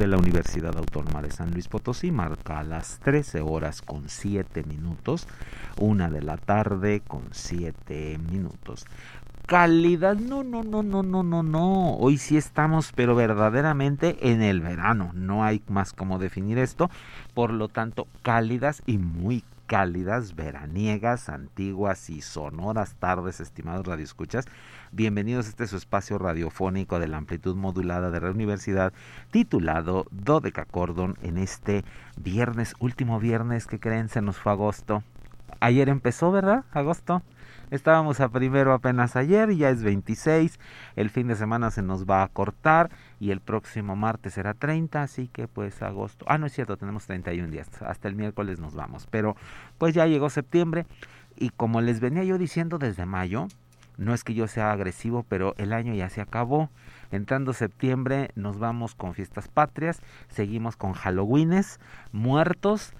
De 0.00 0.06
la 0.06 0.16
Universidad 0.16 0.78
Autónoma 0.78 1.20
de 1.20 1.30
San 1.30 1.50
Luis 1.50 1.68
Potosí 1.68 2.10
marca 2.10 2.58
a 2.58 2.64
las 2.64 3.00
13 3.00 3.42
horas 3.42 3.82
con 3.82 4.08
7 4.08 4.64
minutos, 4.64 5.28
una 5.76 6.08
de 6.08 6.22
la 6.22 6.38
tarde 6.38 7.02
con 7.06 7.24
7 7.32 8.18
minutos. 8.30 8.86
Calidad, 9.44 10.16
no, 10.16 10.42
no, 10.42 10.62
no, 10.62 10.82
no, 10.82 11.02
no, 11.02 11.22
no, 11.22 11.42
no. 11.42 11.96
Hoy 11.96 12.16
sí 12.16 12.38
estamos, 12.38 12.92
pero 12.94 13.14
verdaderamente 13.14 14.16
en 14.32 14.40
el 14.40 14.62
verano. 14.62 15.10
No 15.12 15.44
hay 15.44 15.62
más 15.68 15.92
como 15.92 16.18
definir 16.18 16.56
esto. 16.56 16.90
Por 17.34 17.52
lo 17.52 17.68
tanto, 17.68 18.08
cálidas 18.22 18.82
y 18.86 18.96
muy 18.96 19.44
cálidas, 19.70 20.34
veraniegas, 20.34 21.28
antiguas 21.28 22.10
y 22.10 22.22
sonoras 22.22 22.96
tardes, 22.96 23.38
estimados 23.38 23.86
radioescuchas. 23.86 24.46
Bienvenidos 24.90 25.46
a 25.46 25.50
este 25.50 25.68
su 25.68 25.76
espacio 25.76 26.18
radiofónico 26.18 26.98
de 26.98 27.06
la 27.06 27.18
amplitud 27.18 27.54
modulada 27.54 28.10
de 28.10 28.20
la 28.20 28.32
universidad, 28.32 28.92
titulado 29.30 30.08
Dodeca 30.10 30.64
Cordon, 30.64 31.16
en 31.22 31.38
este 31.38 31.84
viernes, 32.16 32.74
último 32.80 33.20
viernes 33.20 33.68
que 33.68 33.78
creen 33.78 34.08
se 34.08 34.20
nos 34.20 34.38
fue 34.38 34.50
agosto. 34.50 35.04
Ayer 35.60 35.88
empezó, 35.88 36.32
¿verdad? 36.32 36.64
Agosto. 36.72 37.22
Estábamos 37.70 38.18
a 38.20 38.28
primero 38.28 38.72
apenas 38.72 39.14
ayer, 39.14 39.54
ya 39.54 39.70
es 39.70 39.84
26, 39.84 40.58
el 40.96 41.08
fin 41.08 41.28
de 41.28 41.36
semana 41.36 41.70
se 41.70 41.82
nos 41.82 42.04
va 42.04 42.24
a 42.24 42.28
cortar 42.28 42.90
y 43.20 43.30
el 43.30 43.40
próximo 43.40 43.94
martes 43.94 44.34
será 44.34 44.54
30, 44.54 45.02
así 45.02 45.28
que 45.28 45.46
pues 45.46 45.80
agosto, 45.80 46.24
ah 46.28 46.36
no 46.36 46.46
es 46.46 46.52
cierto, 46.52 46.76
tenemos 46.76 47.06
31 47.06 47.48
días, 47.48 47.68
hasta 47.82 48.08
el 48.08 48.16
miércoles 48.16 48.58
nos 48.58 48.74
vamos, 48.74 49.06
pero 49.08 49.36
pues 49.78 49.94
ya 49.94 50.06
llegó 50.06 50.30
septiembre 50.30 50.84
y 51.36 51.50
como 51.50 51.80
les 51.80 52.00
venía 52.00 52.24
yo 52.24 52.38
diciendo 52.38 52.78
desde 52.78 53.06
mayo, 53.06 53.46
no 53.98 54.14
es 54.14 54.24
que 54.24 54.34
yo 54.34 54.48
sea 54.48 54.72
agresivo, 54.72 55.24
pero 55.28 55.54
el 55.58 55.74
año 55.74 55.92
ya 55.94 56.08
se 56.08 56.22
acabó. 56.22 56.70
Entrando 57.12 57.52
septiembre 57.52 58.30
nos 58.34 58.58
vamos 58.58 58.94
con 58.94 59.12
fiestas 59.12 59.48
patrias, 59.48 60.00
seguimos 60.28 60.76
con 60.76 60.94
Halloweenes, 60.94 61.78
muertos, 62.10 62.94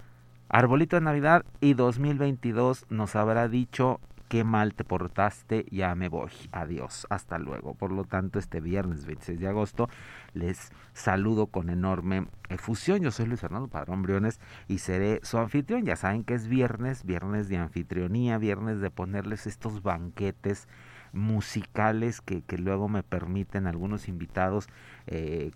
arbolito 0.47 0.97
de 0.97 1.01
Navidad 1.01 1.43
y 1.59 1.73
2022 1.73 2.85
nos 2.89 3.15
habrá 3.15 3.47
dicho 3.47 3.99
qué 4.31 4.45
mal 4.45 4.75
te 4.75 4.85
portaste, 4.85 5.65
ya 5.71 5.93
me 5.93 6.07
voy, 6.07 6.31
adiós, 6.53 7.05
hasta 7.09 7.37
luego. 7.37 7.73
Por 7.73 7.91
lo 7.91 8.05
tanto, 8.05 8.39
este 8.39 8.61
viernes 8.61 9.05
26 9.05 9.41
de 9.41 9.47
agosto 9.49 9.89
les 10.33 10.71
saludo 10.93 11.47
con 11.47 11.69
enorme 11.69 12.27
efusión. 12.47 13.01
Yo 13.01 13.11
soy 13.11 13.25
Luis 13.25 13.41
Fernando 13.41 13.67
Padrón 13.67 14.03
Briones 14.03 14.39
y 14.69 14.77
seré 14.77 15.19
su 15.23 15.37
anfitrión. 15.37 15.83
Ya 15.83 15.97
saben 15.97 16.23
que 16.23 16.33
es 16.33 16.47
viernes, 16.47 17.03
viernes 17.03 17.49
de 17.49 17.57
anfitrionía, 17.57 18.37
viernes 18.37 18.79
de 18.79 18.89
ponerles 18.89 19.47
estos 19.47 19.83
banquetes 19.83 20.69
musicales 21.11 22.21
que, 22.21 22.41
luego 22.57 22.87
me 22.87 23.03
permiten 23.03 23.67
algunos 23.67 24.07
invitados 24.07 24.69
eh, 25.07 25.51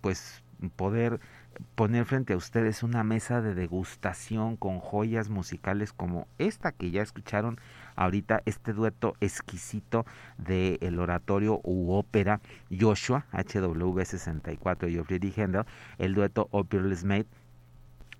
pues 0.00 0.42
poder 0.74 1.20
poner 1.74 2.04
frente 2.04 2.32
a 2.32 2.36
ustedes 2.36 2.82
una 2.82 3.04
mesa 3.04 3.40
de 3.40 3.54
degustación 3.54 4.56
con 4.56 4.80
joyas 4.80 5.28
musicales 5.28 5.92
como 5.92 6.26
esta 6.38 6.72
que 6.72 6.90
ya 6.90 7.02
escucharon 7.02 7.58
ahorita, 7.94 8.42
este 8.44 8.72
dueto 8.72 9.14
exquisito 9.20 10.06
del 10.38 10.78
el 10.80 10.98
oratorio 10.98 11.60
u 11.64 11.92
ópera 11.92 12.40
Joshua, 12.70 13.26
HW64 13.32 14.90
y 14.90 15.02
Friedrich 15.04 15.38
Händel, 15.38 15.64
el 15.98 16.14
dueto 16.14 16.48
Opera's 16.50 17.04
Made 17.04 17.26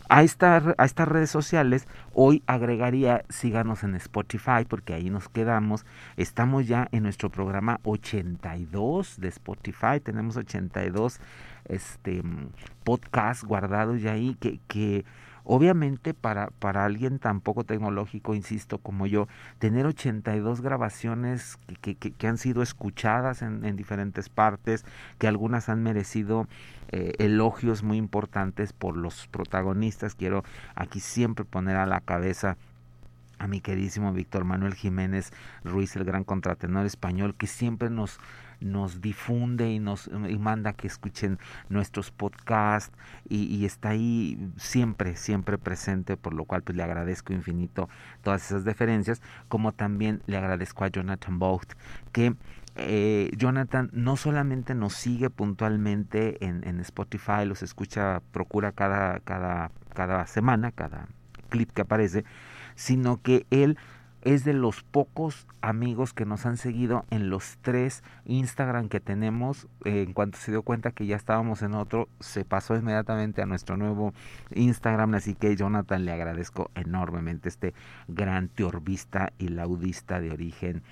a, 0.09 0.23
esta, 0.23 0.75
a 0.77 0.85
estas 0.85 1.07
redes 1.07 1.29
sociales 1.29 1.87
hoy 2.13 2.43
agregaría 2.47 3.23
síganos 3.29 3.83
en 3.83 3.95
Spotify 3.95 4.65
porque 4.67 4.93
ahí 4.93 5.09
nos 5.09 5.29
quedamos. 5.29 5.85
Estamos 6.17 6.67
ya 6.67 6.87
en 6.91 7.03
nuestro 7.03 7.29
programa 7.29 7.79
82 7.83 9.19
de 9.19 9.27
Spotify. 9.29 9.99
Tenemos 10.03 10.37
82 10.37 11.19
este, 11.65 12.21
podcasts 12.83 13.43
guardados 13.43 14.01
ya 14.01 14.13
ahí 14.13 14.35
que 14.39 15.05
Obviamente 15.45 16.13
para, 16.13 16.47
para 16.59 16.85
alguien 16.85 17.19
tan 17.19 17.41
poco 17.41 17.63
tecnológico, 17.65 18.33
insisto, 18.33 18.77
como 18.77 19.07
yo, 19.07 19.27
tener 19.59 19.85
82 19.85 20.61
grabaciones 20.61 21.57
que, 21.81 21.95
que, 21.95 22.11
que 22.11 22.27
han 22.27 22.37
sido 22.37 22.61
escuchadas 22.61 23.41
en, 23.41 23.65
en, 23.65 23.75
diferentes 23.75 24.29
partes, 24.29 24.85
que 25.17 25.27
algunas 25.27 25.67
han 25.67 25.83
merecido 25.83 26.47
eh, 26.89 27.13
elogios 27.19 27.83
muy 27.83 27.97
importantes 27.97 28.71
por 28.71 28.95
los 28.95 29.27
protagonistas, 29.27 30.15
quiero 30.15 30.43
aquí 30.75 30.99
siempre 30.99 31.43
poner 31.43 31.75
a 31.75 31.85
la 31.85 31.99
cabeza 31.99 32.55
a 33.39 33.47
mi 33.47 33.59
queridísimo 33.59 34.13
Víctor 34.13 34.45
Manuel 34.45 34.73
Jiménez 34.73 35.33
Ruiz, 35.65 35.95
el 35.97 36.05
gran 36.05 36.23
contratenor 36.23 36.85
español, 36.85 37.35
que 37.35 37.47
siempre 37.47 37.89
nos 37.89 38.19
nos 38.63 39.01
difunde 39.01 39.71
y 39.71 39.79
nos 39.79 40.09
manda 40.11 40.73
que 40.73 40.87
escuchen 40.87 41.39
nuestros 41.69 42.11
podcasts 42.11 42.95
y, 43.29 43.65
está 43.65 43.89
ahí 43.89 44.51
siempre, 44.57 45.15
siempre 45.15 45.57
presente, 45.57 46.17
por 46.17 46.33
lo 46.33 46.45
cual 46.45 46.63
pues 46.63 46.75
le 46.75 46.83
agradezco 46.83 47.33
infinito 47.33 47.89
todas 48.21 48.45
esas 48.45 48.65
deferencias, 48.65 49.21
como 49.47 49.71
también 49.71 50.21
le 50.27 50.37
agradezco 50.37 50.83
a 50.83 50.87
Jonathan 50.87 51.39
Bocht 51.39 51.73
que 52.11 52.35
eh, 52.75 53.31
Jonathan 53.37 53.89
no 53.93 54.17
solamente 54.17 54.73
nos 54.73 54.93
sigue 54.93 55.29
puntualmente 55.29 56.43
en, 56.43 56.67
en, 56.67 56.79
Spotify, 56.79 57.45
los 57.45 57.61
escucha, 57.61 58.21
procura 58.31 58.71
cada, 58.71 59.19
cada, 59.19 59.69
cada 59.93 60.25
semana, 60.25 60.71
cada 60.71 61.07
clip 61.49 61.71
que 61.71 61.81
aparece, 61.81 62.25
sino 62.75 63.21
que 63.21 63.45
él 63.51 63.77
es 64.23 64.45
de 64.45 64.53
los 64.53 64.83
pocos 64.83 65.47
amigos 65.61 66.13
que 66.13 66.25
nos 66.25 66.45
han 66.45 66.57
seguido 66.57 67.05
en 67.09 67.29
los 67.29 67.57
tres 67.61 68.03
Instagram 68.25 68.87
que 68.87 68.99
tenemos. 68.99 69.67
en 69.83 70.13
cuanto 70.13 70.37
se 70.37 70.51
dio 70.51 70.63
cuenta 70.63 70.91
que 70.91 71.05
ya 71.05 71.15
estábamos 71.15 71.61
en 71.61 71.73
otro, 71.73 72.07
se 72.19 72.45
pasó 72.45 72.75
inmediatamente 72.75 73.41
a 73.41 73.45
nuestro 73.45 73.75
nuevo 73.75 74.13
Instagram. 74.55 75.15
Así 75.15 75.35
que 75.35 75.55
Jonathan 75.55 76.05
le 76.05 76.11
agradezco 76.11 76.71
enormemente 76.75 77.49
este 77.49 77.73
gran 78.07 78.47
teorbista 78.47 79.33
y 79.37 79.49
laudista 79.49 80.21
de 80.21 80.31
origen 80.31 80.83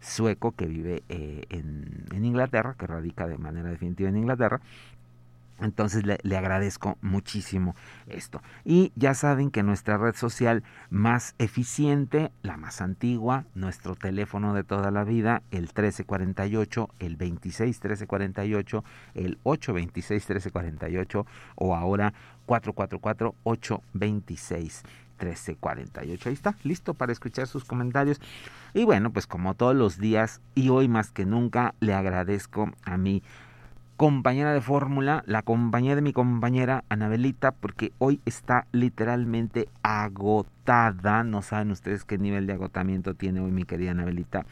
sueco 0.00 0.52
que 0.52 0.66
vive 0.66 1.02
eh, 1.08 1.44
en 1.50 2.24
Inglaterra, 2.24 2.74
que 2.78 2.86
radica 2.86 3.28
de 3.28 3.38
manera 3.38 3.68
definitiva 3.68 4.08
en 4.08 4.16
Inglaterra 4.16 4.60
entonces 5.62 6.04
le, 6.04 6.36
agradezco 6.36 6.96
muchísimo 7.02 7.74
esto. 8.06 8.42
Y 8.64 8.92
ya 8.96 9.14
saben 9.14 9.50
que 9.50 9.62
nuestra 9.62 9.98
red 9.98 10.14
social 10.14 10.62
más 10.90 11.34
eficiente, 11.38 12.30
la 12.42 12.56
más 12.56 12.80
antigua, 12.80 13.44
nuestro 13.54 13.94
teléfono 13.94 14.54
de 14.54 14.64
toda 14.64 14.90
la 14.90 15.04
vida, 15.04 15.42
el 15.50 15.62
1348, 15.62 16.90
el 16.98 17.16
26 17.16 17.76
1348, 17.76 18.84
el 19.14 19.38
826 19.42 20.28
1348 20.28 21.26
o 21.56 21.74
ahora 21.74 22.12
444 22.46 23.34
826 23.44 24.82
1348. 25.20 26.28
Ahí 26.28 26.34
está, 26.34 26.56
listo 26.64 26.94
para 26.94 27.12
escuchar 27.12 27.46
sus 27.46 27.64
comentarios. 27.64 28.20
Y 28.74 28.84
bueno, 28.84 29.12
pues 29.12 29.26
como 29.26 29.54
todos 29.54 29.76
los 29.76 29.98
días 29.98 30.40
y 30.54 30.70
hoy 30.70 30.88
más 30.88 31.10
que 31.10 31.26
nunca, 31.26 31.74
le 31.80 31.94
agradezco 31.94 32.70
a 32.84 32.96
mi 32.96 33.22
compañera 34.00 34.54
de 34.54 34.62
fórmula, 34.62 35.22
la 35.26 35.42
compañía 35.42 35.94
de 35.94 36.00
mi 36.00 36.14
compañera 36.14 36.84
Anabelita, 36.88 37.52
porque 37.52 37.92
hoy 37.98 38.18
está 38.24 38.66
literalmente 38.72 39.68
agotada. 39.82 41.22
No 41.22 41.42
saben 41.42 41.70
ustedes 41.70 42.06
qué 42.06 42.16
nivel 42.16 42.46
de 42.46 42.54
agotamiento 42.54 43.12
tiene 43.12 43.40
hoy 43.40 43.50
mi 43.50 43.64
querida 43.64 43.90
Anabelita, 43.90 44.46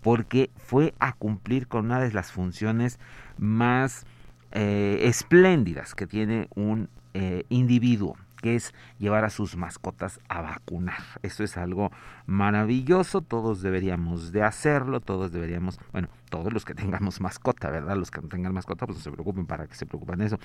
porque 0.00 0.48
fue 0.58 0.94
a 1.00 1.12
cumplir 1.12 1.66
con 1.66 1.86
una 1.86 1.98
de 1.98 2.12
las 2.12 2.30
funciones 2.30 3.00
más 3.36 4.06
eh, 4.52 5.00
espléndidas 5.02 5.96
que 5.96 6.06
tiene 6.06 6.46
un 6.54 6.88
eh, 7.14 7.46
individuo 7.48 8.16
que 8.44 8.56
es 8.56 8.74
llevar 8.98 9.24
a 9.24 9.30
sus 9.30 9.56
mascotas 9.56 10.20
a 10.28 10.42
vacunar. 10.42 11.02
Esto 11.22 11.44
es 11.44 11.56
algo 11.56 11.90
maravilloso, 12.26 13.22
todos 13.22 13.62
deberíamos 13.62 14.32
de 14.32 14.42
hacerlo, 14.42 15.00
todos 15.00 15.32
deberíamos, 15.32 15.80
bueno, 15.92 16.08
todos 16.28 16.52
los 16.52 16.66
que 16.66 16.74
tengamos 16.74 17.22
mascota, 17.22 17.70
¿verdad? 17.70 17.96
Los 17.96 18.10
que 18.10 18.20
no 18.20 18.28
tengan 18.28 18.52
mascota, 18.52 18.84
pues 18.84 18.98
no 18.98 19.02
se 19.02 19.10
preocupen 19.10 19.46
para 19.46 19.66
que 19.66 19.74
se 19.74 19.86
preocupen 19.86 20.18
de 20.18 20.26
eso. 20.26 20.38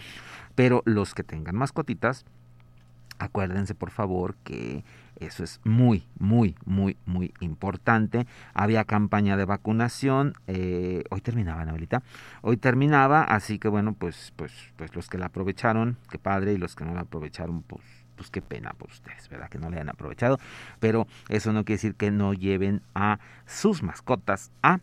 Pero 0.56 0.82
los 0.86 1.14
que 1.14 1.26
tengan 1.26 1.58
mascotitas, 1.58 2.24
acuérdense 3.18 3.76
por 3.76 3.92
favor 3.92 4.36
que 4.44 4.84
eso 5.20 5.44
es 5.44 5.60
muy, 5.64 6.08
muy, 6.18 6.56
muy, 6.66 6.98
muy 7.06 7.34
importante. 7.42 8.26
Había 8.54 8.86
campaña 8.86 9.36
de 9.36 9.46
vacunación. 9.46 10.34
Eh, 10.48 11.04
hoy 11.10 11.22
terminaba, 11.22 11.62
Anabelita. 11.62 12.04
Hoy 12.42 12.58
terminaba, 12.58 13.24
así 13.24 13.60
que 13.60 13.68
bueno, 13.68 13.94
pues, 13.94 14.34
pues, 14.36 14.54
pues 14.78 14.96
los 14.96 15.10
que 15.10 15.18
la 15.18 15.28
aprovecharon, 15.28 15.98
qué 16.10 16.18
padre, 16.18 16.54
y 16.54 16.58
los 16.58 16.76
que 16.76 16.86
no 16.86 16.94
la 16.94 17.02
aprovecharon, 17.02 17.64
pues, 17.64 17.84
pues 18.16 18.30
qué 18.30 18.42
pena 18.42 18.74
por 18.74 18.90
ustedes, 18.90 19.28
¿verdad? 19.30 19.50
Que 19.50 19.60
no 19.60 19.70
le 19.70 19.76
hayan 19.76 19.90
aprovechado. 19.90 20.40
Pero 20.80 21.06
eso 21.28 21.52
no 21.52 21.66
quiere 21.66 21.78
decir 21.78 21.96
que 21.96 22.12
no 22.12 22.34
lleven 22.34 22.82
a 22.96 23.20
sus 23.46 23.84
mascotas 23.84 24.52
a 24.64 24.80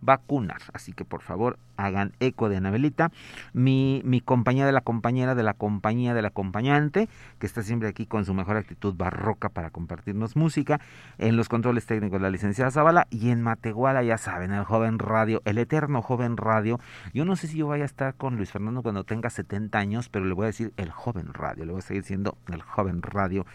vacunar. 0.00 0.60
Así 0.72 0.92
que 0.92 1.04
por 1.04 1.22
favor 1.22 1.58
hagan 1.76 2.12
eco 2.20 2.48
de 2.48 2.56
Anabelita, 2.56 3.10
mi, 3.52 4.02
mi 4.04 4.20
compañía 4.20 4.66
de 4.66 4.72
la 4.72 4.80
compañera 4.80 5.34
de 5.34 5.42
la 5.42 5.54
compañía 5.54 6.14
del 6.14 6.26
acompañante, 6.26 7.08
que 7.38 7.46
está 7.46 7.62
siempre 7.62 7.88
aquí 7.88 8.06
con 8.06 8.24
su 8.24 8.34
mejor 8.34 8.56
actitud 8.56 8.94
barroca 8.94 9.48
para 9.48 9.70
compartirnos 9.70 10.36
música, 10.36 10.80
en 11.18 11.36
los 11.36 11.48
controles 11.48 11.86
técnicos 11.86 12.20
la 12.20 12.30
licenciada 12.30 12.70
Zavala 12.70 13.06
y 13.10 13.30
en 13.30 13.42
Matehuala, 13.42 14.02
ya 14.02 14.18
saben, 14.18 14.52
el 14.52 14.64
joven 14.64 14.98
radio, 14.98 15.40
el 15.44 15.58
eterno 15.58 16.02
joven 16.02 16.36
radio. 16.36 16.80
Yo 17.14 17.24
no 17.24 17.36
sé 17.36 17.46
si 17.46 17.58
yo 17.58 17.68
vaya 17.68 17.84
a 17.84 17.86
estar 17.86 18.14
con 18.14 18.36
Luis 18.36 18.50
Fernando 18.50 18.82
cuando 18.82 19.04
tenga 19.04 19.30
70 19.30 19.78
años, 19.78 20.08
pero 20.08 20.24
le 20.24 20.34
voy 20.34 20.44
a 20.44 20.46
decir 20.48 20.72
el 20.76 20.90
joven 20.90 21.32
radio, 21.32 21.64
le 21.64 21.72
voy 21.72 21.78
a 21.78 21.82
seguir 21.82 22.04
siendo 22.04 22.36
el 22.48 22.62
joven 22.62 23.02
radio 23.02 23.46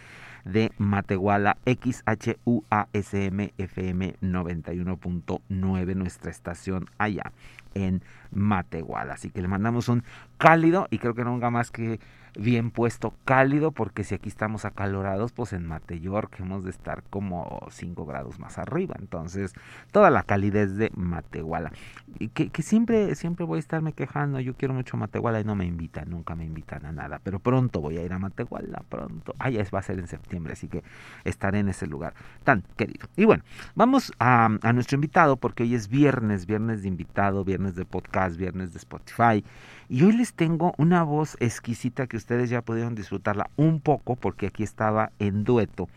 de 0.46 0.72
Matehuala 0.78 1.58
XHUASM 1.66 3.50
FM 3.58 4.16
91.9, 4.22 5.96
nuestra 5.96 6.32
estación 6.32 6.90
allá 6.98 7.32
en 7.74 8.02
Matehuala. 8.32 9.14
Así 9.14 9.30
que 9.30 9.42
le 9.42 9.48
mandamos 9.48 9.90
un 9.90 10.04
cálido 10.38 10.88
y 10.90 11.00
creo 11.00 11.14
que 11.14 11.24
nunca 11.24 11.50
más 11.50 11.72
que 11.72 12.00
bien 12.36 12.72
puesto, 12.72 13.14
cálido, 13.26 13.72
porque 13.72 14.04
si 14.04 14.16
aquí 14.16 14.30
estamos 14.30 14.66
acalorados, 14.66 15.32
pues 15.32 15.54
en 15.54 15.66
Mateyork 15.66 16.40
hemos 16.40 16.64
de 16.64 16.72
estar 16.72 17.04
como 17.10 17.68
5 17.70 18.06
grados 18.06 18.40
más 18.40 18.58
arriba. 18.58 18.96
Entonces, 19.00 19.54
toda 19.92 20.10
la 20.10 20.24
calidez 20.24 20.76
de 20.76 20.92
Matehuala. 20.96 21.72
Y 22.20 22.30
que, 22.30 22.50
siempre, 22.62 23.16
siempre 23.16 23.46
voy 23.46 23.58
a 23.58 23.60
estarme 23.60 23.94
quejando, 23.94 24.40
yo 24.40 24.56
quiero 24.56 24.74
mucho 24.74 24.98
Matehuala 24.98 25.40
y 25.40 25.44
no 25.44 25.56
me 25.56 25.66
invitan, 25.66 26.10
nunca 26.10 26.36
me 26.36 26.46
invitan 26.46 26.86
a 26.86 26.92
nada, 26.92 27.20
pero 27.24 27.40
pronto 27.40 27.82
voy 27.82 27.98
a 27.98 28.04
ir 28.04 28.14
a 28.14 28.20
Matehuala, 28.20 28.84
pronto. 28.90 29.36
Ah, 29.40 29.50
ya 29.50 29.64
va 29.74 29.80
a 29.80 29.84
ser 29.84 30.00
en 30.00 30.08
septiembre, 30.08 30.54
así 30.54 30.68
que 30.68 30.84
estaré 31.24 31.60
en 31.60 31.70
ese 31.70 31.88
lugar 31.88 32.14
tan 32.44 32.64
querido. 32.78 33.08
Y 33.16 33.26
bueno, 33.26 33.44
vamos 33.76 34.12
a, 34.20 34.50
a 34.62 34.74
nuestro 34.74 34.96
invitado, 34.96 35.38
porque 35.38 35.64
hoy 35.64 35.76
es 35.76 35.88
viernes, 35.88 36.46
viernes 36.46 36.82
de 36.82 36.88
invitado, 36.88 37.44
viernes 37.44 37.76
de 37.76 37.86
podcast, 37.86 38.38
viernes 38.38 38.74
de 38.74 38.80
Spotify. 38.80 39.44
Y 39.90 40.04
hoy 40.04 40.14
les 40.14 40.34
tengo 40.34 40.74
una 40.78 41.04
voz 41.04 41.38
exquisita 41.40 42.08
que 42.08 42.18
ustedes 42.24 42.50
ya 42.50 42.62
pudieron 42.62 42.96
disfrutarla 42.96 43.50
un 43.58 43.82
poco 43.82 44.16
porque 44.16 44.48
aquí 44.48 44.64
estaba 44.64 45.12
en 45.20 45.44
dueto. 45.44 45.90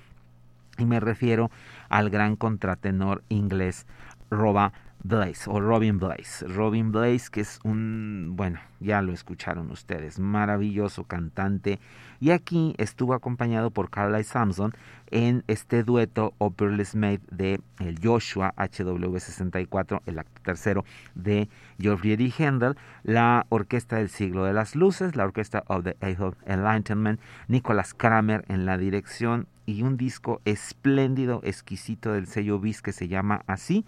Y 0.76 0.84
me 0.84 0.98
refiero 0.98 1.52
al 1.88 2.10
gran 2.10 2.34
contratenor 2.34 3.22
inglés 3.28 3.86
Roba 4.28 4.72
Blaze 5.02 5.48
o 5.48 5.60
Robin 5.60 5.98
Blaze. 5.98 6.46
Robin 6.48 6.92
Blaze 6.92 7.30
que 7.30 7.40
es 7.40 7.60
un, 7.64 8.32
bueno, 8.34 8.58
ya 8.80 9.02
lo 9.02 9.12
escucharon 9.12 9.70
ustedes, 9.70 10.18
maravilloso 10.18 11.04
cantante. 11.04 11.78
Y 12.20 12.30
aquí 12.30 12.74
estuvo 12.78 13.14
acompañado 13.14 13.70
por 13.70 13.90
Carly 13.90 14.24
Samson 14.24 14.72
en 15.10 15.44
este 15.46 15.82
dueto 15.82 16.34
Opperless 16.38 16.94
Made 16.94 17.20
de 17.30 17.60
Joshua 18.02 18.54
HW64, 18.56 20.00
el 20.06 20.18
acto 20.18 20.40
tercero 20.42 20.84
de 21.14 21.48
Geoffrey 21.78 22.32
Handel, 22.38 22.76
la 23.02 23.46
Orquesta 23.50 23.96
del 23.96 24.08
Siglo 24.08 24.44
de 24.44 24.52
las 24.52 24.74
Luces, 24.74 25.14
la 25.14 25.24
Orquesta 25.24 25.62
of 25.68 25.84
the 25.84 25.96
Age 26.00 26.22
of 26.22 26.36
Enlightenment, 26.46 27.20
Nicholas 27.48 27.94
Kramer 27.94 28.44
en 28.48 28.66
la 28.66 28.78
dirección 28.78 29.46
y 29.66 29.82
un 29.82 29.96
disco 29.96 30.40
espléndido, 30.44 31.40
exquisito 31.44 32.12
del 32.12 32.26
sello 32.26 32.58
BIS 32.58 32.82
que 32.82 32.92
se 32.92 33.08
llama 33.08 33.42
así, 33.46 33.84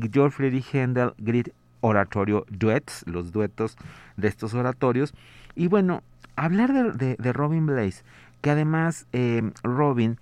Geoffrey 0.00 0.64
Handel 0.72 1.12
Grid 1.18 1.48
Oratorio 1.80 2.44
Duets, 2.50 3.04
los 3.06 3.32
duetos 3.32 3.76
de 4.16 4.28
estos 4.28 4.54
oratorios. 4.54 5.14
Y 5.54 5.68
bueno, 5.68 6.02
hablar 6.36 6.96
de, 6.96 7.16
de, 7.16 7.32
Robin 7.32 7.66
Blaze, 7.66 8.02
que 8.40 8.50
además 8.50 9.06
eh, 9.12 9.50
Robin 9.62 10.18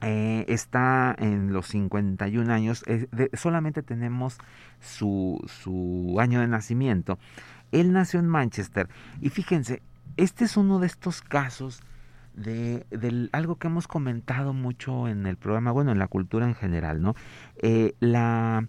eh, 0.00 0.44
está 0.48 1.14
en 1.18 1.52
los 1.52 1.66
51 1.68 2.52
años, 2.52 2.84
solamente 3.34 3.82
tenemos 3.82 4.38
su, 4.80 5.42
su 5.46 6.16
año 6.20 6.40
de 6.40 6.48
nacimiento. 6.48 7.18
Él 7.72 7.92
nació 7.92 8.20
en 8.20 8.28
Manchester 8.28 8.88
y 9.20 9.30
fíjense, 9.30 9.82
este 10.16 10.44
es 10.44 10.56
uno 10.56 10.78
de 10.78 10.86
estos 10.86 11.22
casos 11.22 11.82
de, 12.34 12.84
algo 13.32 13.56
que 13.56 13.66
hemos 13.66 13.88
comentado 13.88 14.52
mucho 14.52 15.08
en 15.08 15.26
el 15.26 15.36
programa, 15.36 15.72
bueno, 15.72 15.92
en 15.92 15.98
la 15.98 16.08
cultura 16.08 16.46
en 16.46 16.54
general, 16.54 17.00
¿no? 17.02 17.14
Eh, 17.56 17.94
la 18.00 18.66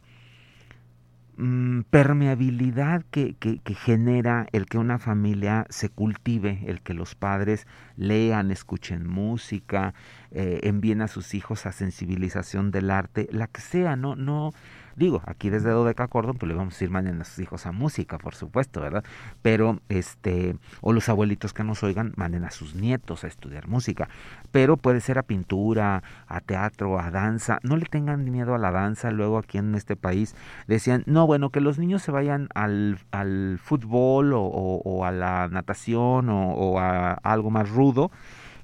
Mm, 1.39 1.81
permeabilidad 1.91 3.03
que, 3.11 3.35
que, 3.35 3.59
genera 3.75 4.47
el 4.53 4.65
que 4.65 4.79
una 4.79 4.97
familia 4.97 5.67
se 5.69 5.89
cultive, 5.89 6.63
el 6.65 6.81
que 6.81 6.95
los 6.95 7.13
padres 7.13 7.67
lean, 7.95 8.49
escuchen 8.49 9.05
música, 9.05 9.93
eh, 10.31 10.61
envíen 10.63 11.03
a 11.03 11.07
sus 11.07 11.35
hijos 11.35 11.67
a 11.67 11.71
sensibilización 11.71 12.71
del 12.71 12.89
arte, 12.89 13.27
la 13.31 13.45
que 13.45 13.61
sea, 13.61 13.95
no, 13.95 14.15
no, 14.15 14.51
Digo, 14.97 15.21
aquí 15.27 15.51
desde 15.51 15.69
Dodeca 15.69 16.07
Cordon, 16.07 16.37
pues 16.37 16.49
le 16.49 16.55
vamos 16.55 16.81
a 16.81 16.83
ir 16.83 16.89
mandando 16.89 17.21
a 17.21 17.25
sus 17.25 17.37
hijos 17.37 17.67
a 17.67 17.71
música, 17.71 18.17
por 18.17 18.33
supuesto, 18.33 18.81
¿verdad? 18.81 19.03
Pero, 19.43 19.79
este, 19.89 20.55
o 20.81 20.91
los 20.91 21.07
abuelitos 21.07 21.53
que 21.53 21.63
nos 21.63 21.83
oigan, 21.83 22.13
manden 22.15 22.43
a 22.43 22.49
sus 22.49 22.73
nietos 22.73 23.23
a 23.23 23.27
estudiar 23.27 23.67
música. 23.67 24.09
Pero 24.51 24.75
puede 24.75 24.99
ser 24.99 25.19
a 25.19 25.23
pintura, 25.23 26.01
a 26.27 26.41
teatro, 26.41 26.99
a 26.99 27.11
danza. 27.11 27.59
No 27.61 27.77
le 27.77 27.85
tengan 27.85 28.25
miedo 28.31 28.55
a 28.55 28.57
la 28.57 28.71
danza. 28.71 29.11
Luego 29.11 29.37
aquí 29.37 29.59
en 29.59 29.75
este 29.75 29.95
país 29.95 30.35
decían, 30.65 31.03
no, 31.05 31.27
bueno, 31.27 31.51
que 31.51 31.61
los 31.61 31.77
niños 31.77 32.01
se 32.01 32.11
vayan 32.11 32.49
al, 32.55 32.97
al 33.11 33.59
fútbol 33.63 34.33
o, 34.33 34.41
o, 34.41 35.05
a 35.05 35.11
la 35.11 35.47
natación 35.47 36.29
o, 36.29 36.53
o 36.53 36.79
a 36.79 37.13
algo 37.13 37.51
más 37.51 37.69
rudo 37.69 38.09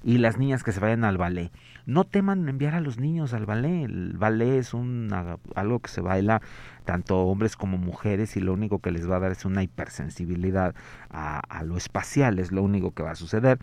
y 0.04 0.18
las 0.18 0.38
niñas 0.38 0.62
que 0.62 0.72
se 0.72 0.80
vayan 0.80 1.02
al 1.04 1.16
ballet 1.16 1.50
no 1.86 2.04
teman 2.04 2.48
enviar 2.48 2.74
a 2.74 2.80
los 2.80 2.98
niños 2.98 3.32
al 3.32 3.46
ballet. 3.46 3.84
El 3.84 4.16
ballet 4.16 4.58
es 4.58 4.74
un, 4.74 5.10
algo 5.54 5.80
que 5.80 5.90
se 5.90 6.00
baila 6.00 6.42
tanto 6.84 7.20
hombres 7.22 7.56
como 7.56 7.78
mujeres 7.78 8.36
y 8.36 8.40
lo 8.40 8.52
único 8.52 8.78
que 8.80 8.90
les 8.90 9.10
va 9.10 9.16
a 9.16 9.20
dar 9.20 9.32
es 9.32 9.44
una 9.44 9.62
hipersensibilidad 9.62 10.74
a, 11.10 11.40
a 11.40 11.64
lo 11.64 11.76
espacial, 11.76 12.38
es 12.38 12.52
lo 12.52 12.62
único 12.62 12.92
que 12.92 13.02
va 13.02 13.12
a 13.12 13.16
suceder. 13.16 13.58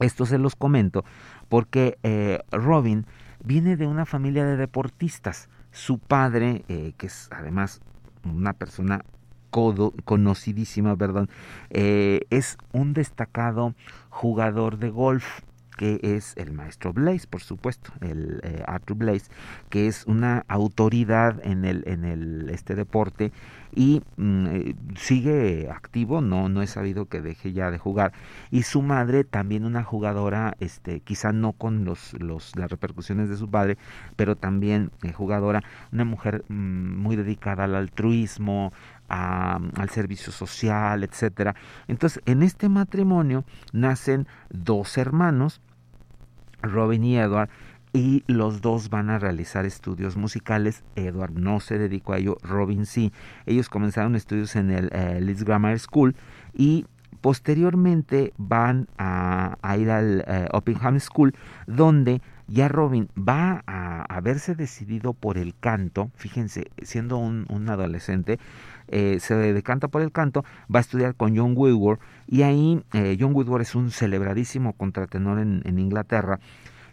Esto 0.00 0.26
se 0.26 0.38
los 0.38 0.54
comento 0.54 1.04
porque 1.48 1.98
eh, 2.02 2.40
Robin 2.52 3.06
viene 3.42 3.76
de 3.76 3.86
una 3.86 4.06
familia 4.06 4.44
de 4.44 4.56
deportistas. 4.56 5.48
Su 5.70 5.98
padre, 5.98 6.64
eh, 6.68 6.92
que 6.96 7.06
es 7.06 7.28
además 7.30 7.80
una 8.24 8.52
persona 8.52 9.04
conocidísima, 9.50 10.96
perdón, 10.96 11.28
eh, 11.70 12.22
es 12.30 12.58
un 12.72 12.92
destacado 12.94 13.74
jugador 14.10 14.78
de 14.78 14.90
golf 14.90 15.40
que 15.78 16.00
es 16.02 16.34
el 16.36 16.52
maestro 16.52 16.92
Blaze, 16.92 17.28
por 17.28 17.40
supuesto, 17.40 17.92
el 18.00 18.40
eh, 18.42 18.64
Arthur 18.66 18.96
Blaze, 18.96 19.30
que 19.70 19.86
es 19.86 20.04
una 20.06 20.44
autoridad 20.48 21.40
en 21.46 21.64
el 21.64 21.84
en 21.86 22.04
el 22.04 22.50
este 22.50 22.74
deporte 22.74 23.32
y 23.74 24.02
mm, 24.16 24.46
eh, 24.48 24.74
sigue 24.96 25.70
activo, 25.70 26.20
no 26.20 26.48
no 26.48 26.62
he 26.62 26.66
sabido 26.66 27.06
que 27.06 27.22
deje 27.22 27.52
ya 27.52 27.70
de 27.70 27.78
jugar. 27.78 28.12
Y 28.50 28.64
su 28.64 28.82
madre 28.82 29.22
también 29.22 29.64
una 29.64 29.84
jugadora, 29.84 30.56
este 30.58 30.98
quizá 31.00 31.32
no 31.32 31.52
con 31.52 31.84
los 31.84 32.12
los 32.20 32.56
las 32.56 32.70
repercusiones 32.70 33.28
de 33.28 33.36
su 33.36 33.48
padre, 33.48 33.78
pero 34.16 34.34
también 34.34 34.90
jugadora, 35.14 35.62
una 35.92 36.04
mujer 36.04 36.44
mm, 36.48 36.98
muy 37.00 37.14
dedicada 37.14 37.64
al 37.64 37.76
altruismo, 37.76 38.72
al 39.08 39.88
servicio 39.90 40.32
social, 40.32 41.02
etcétera. 41.02 41.54
Entonces, 41.86 42.22
en 42.26 42.42
este 42.42 42.68
matrimonio 42.68 43.44
nacen 43.72 44.26
dos 44.50 44.98
hermanos 44.98 45.60
Robin 46.62 47.04
y 47.04 47.16
Edward, 47.16 47.50
y 47.92 48.22
los 48.26 48.60
dos 48.60 48.90
van 48.90 49.10
a 49.10 49.18
realizar 49.18 49.64
estudios 49.64 50.16
musicales. 50.16 50.84
Edward 50.94 51.32
no 51.32 51.60
se 51.60 51.78
dedicó 51.78 52.12
a 52.12 52.18
ello, 52.18 52.36
Robin 52.42 52.86
sí. 52.86 53.12
Ellos 53.46 53.68
comenzaron 53.68 54.14
estudios 54.14 54.56
en 54.56 54.70
el 54.70 54.90
eh, 54.92 55.20
Leeds 55.20 55.44
Grammar 55.44 55.78
School 55.78 56.14
y 56.52 56.86
posteriormente 57.20 58.32
van 58.36 58.88
a, 58.98 59.56
ir 59.78 59.90
al 59.90 60.24
eh, 60.26 61.00
School, 61.00 61.34
donde 61.66 62.20
ya 62.48 62.68
Robin 62.68 63.08
va 63.16 63.62
a 63.66 64.02
haberse 64.08 64.54
decidido 64.54 65.12
por 65.12 65.38
el 65.38 65.54
canto, 65.58 66.10
fíjense, 66.16 66.70
siendo 66.82 67.18
un, 67.18 67.46
adolescente, 67.68 68.38
eh, 68.88 69.18
se 69.20 69.34
decanta 69.34 69.88
por 69.88 70.00
el 70.00 70.12
canto, 70.12 70.44
va 70.74 70.78
a 70.78 70.80
estudiar 70.80 71.14
con 71.14 71.36
John 71.36 71.52
Woodward 71.54 71.98
y 72.26 72.42
ahí 72.42 72.82
eh, 72.94 73.16
John 73.20 73.34
Woodward 73.34 73.62
es 73.62 73.74
un 73.74 73.90
celebradísimo 73.90 74.72
contratenor 74.72 75.38
en, 75.38 75.78
Inglaterra 75.78 76.40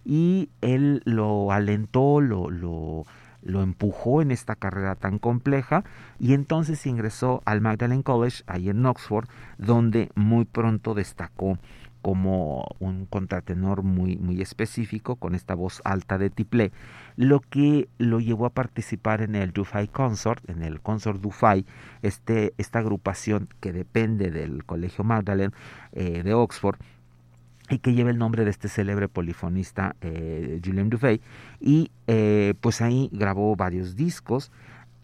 y 0.04 0.50
él 0.62 1.02
lo 1.06 1.52
alentó, 1.52 2.20
lo, 2.20 2.50
lo, 2.52 3.06
lo 3.42 3.62
empujó 3.62 4.22
en 4.22 4.32
esta 4.32 4.56
carrera 4.56 4.96
tan 4.96 5.20
compleja 5.20 5.86
y 6.20 6.34
entonces 6.34 6.86
ingresó 6.86 7.42
al 7.46 7.62
Magdalen 7.62 8.04
College 8.04 8.44
ahí 8.48 8.70
en 8.70 8.86
Oxford 8.86 9.30
donde 9.58 10.10
muy 10.16 10.44
pronto 10.46 10.94
destacó 10.94 11.58
como 12.06 12.68
un 12.78 13.08
contratenor 13.08 13.82
muy, 13.82 14.16
muy 14.18 14.40
específico 14.40 15.16
con 15.16 15.34
esta 15.34 15.56
voz 15.56 15.82
alta 15.86 16.20
de 16.20 16.30
tiplé, 16.30 16.72
lo 17.16 17.40
que 17.40 17.90
lo 17.98 18.20
llevó 18.20 18.46
a 18.46 18.52
participar 18.52 19.24
en 19.24 19.34
el 19.34 19.54
Dufay 19.54 19.88
Consort, 19.88 20.48
en 20.48 20.62
el 20.62 20.82
Consort 20.82 21.20
Dufay, 21.20 21.66
este, 22.04 22.54
esta 22.60 22.78
agrupación 22.78 23.50
que 23.60 23.74
depende 23.74 24.30
del 24.30 24.66
Colegio 24.66 25.04
Magdalen 25.04 25.52
eh, 25.94 26.22
de 26.22 26.36
Oxford, 26.36 26.78
y 27.72 27.80
que 27.80 27.96
lleva 27.96 28.12
el 28.12 28.20
nombre 28.20 28.44
de 28.44 28.52
este 28.52 28.70
célebre 28.70 29.08
polifonista 29.08 29.96
eh, 30.02 30.62
Julien 30.64 30.92
Dufay 30.92 31.22
y 31.60 31.90
eh, 32.06 32.54
pues 32.62 32.84
ahí 32.84 33.10
grabó 33.14 33.56
varios 33.56 33.96
discos 33.96 34.52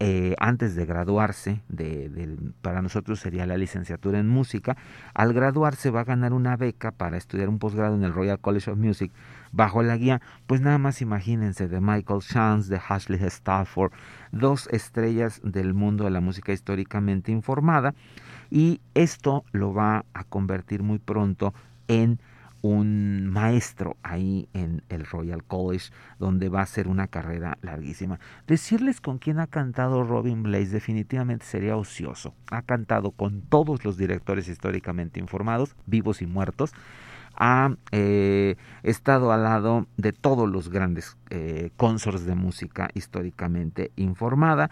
eh, 0.04 0.34
antes 0.40 0.74
de 0.74 0.84
graduarse, 0.84 1.60
de, 1.68 2.36
para 2.60 2.82
nosotros 2.82 3.20
sería 3.20 3.46
la 3.46 3.56
licenciatura 3.56 4.18
en 4.18 4.28
música, 4.28 4.76
al 5.14 5.32
graduarse 5.32 5.90
va 5.90 6.00
a 6.00 6.04
ganar 6.04 6.32
una 6.32 6.56
beca 6.56 6.90
para 6.90 7.16
estudiar 7.16 7.48
un 7.48 7.60
posgrado 7.60 7.94
en 7.94 8.02
el 8.02 8.12
Royal 8.12 8.40
College 8.40 8.72
of 8.72 8.78
Music 8.78 9.12
bajo 9.52 9.84
la 9.84 9.96
guía, 9.96 10.20
pues 10.48 10.60
nada 10.60 10.78
más 10.78 11.02
imagínense, 11.02 11.68
de 11.68 11.80
Michael 11.80 12.18
Chance, 12.18 12.68
de 12.68 12.80
Ashley 12.88 13.22
Stafford, 13.22 13.92
dos 14.32 14.68
estrellas 14.72 15.40
del 15.44 15.72
mundo 15.72 16.02
de 16.02 16.10
la 16.10 16.20
música 16.20 16.52
históricamente 16.52 17.30
informada, 17.30 17.94
y 18.50 18.80
esto 18.94 19.44
lo 19.52 19.72
va 19.72 20.04
a 20.14 20.24
convertir 20.24 20.82
muy 20.82 20.98
pronto 20.98 21.54
en 21.86 22.18
un 22.62 23.26
maestro 23.26 23.96
ahí 24.02 24.48
en 24.54 24.82
el 24.88 25.04
Royal 25.04 25.44
College, 25.44 25.90
donde 26.18 26.48
va 26.48 26.62
a 26.62 26.66
ser 26.66 26.88
una 26.88 27.08
carrera 27.08 27.58
larguísima. 27.60 28.20
Decirles 28.46 29.00
con 29.00 29.18
quién 29.18 29.40
ha 29.40 29.48
cantado 29.48 30.04
Robin 30.04 30.44
Blaze 30.44 30.70
definitivamente 30.70 31.44
sería 31.44 31.76
ocioso. 31.76 32.34
Ha 32.50 32.62
cantado 32.62 33.10
con 33.10 33.42
todos 33.42 33.84
los 33.84 33.96
directores 33.96 34.48
históricamente 34.48 35.18
informados, 35.18 35.74
vivos 35.86 36.22
y 36.22 36.26
muertos. 36.26 36.72
Ha 37.34 37.74
eh, 37.90 38.56
estado 38.82 39.32
al 39.32 39.42
lado 39.42 39.86
de 39.96 40.12
todos 40.12 40.48
los 40.48 40.68
grandes 40.68 41.16
eh, 41.30 41.70
consorts 41.76 42.24
de 42.24 42.36
música 42.36 42.90
históricamente 42.94 43.90
informada 43.96 44.70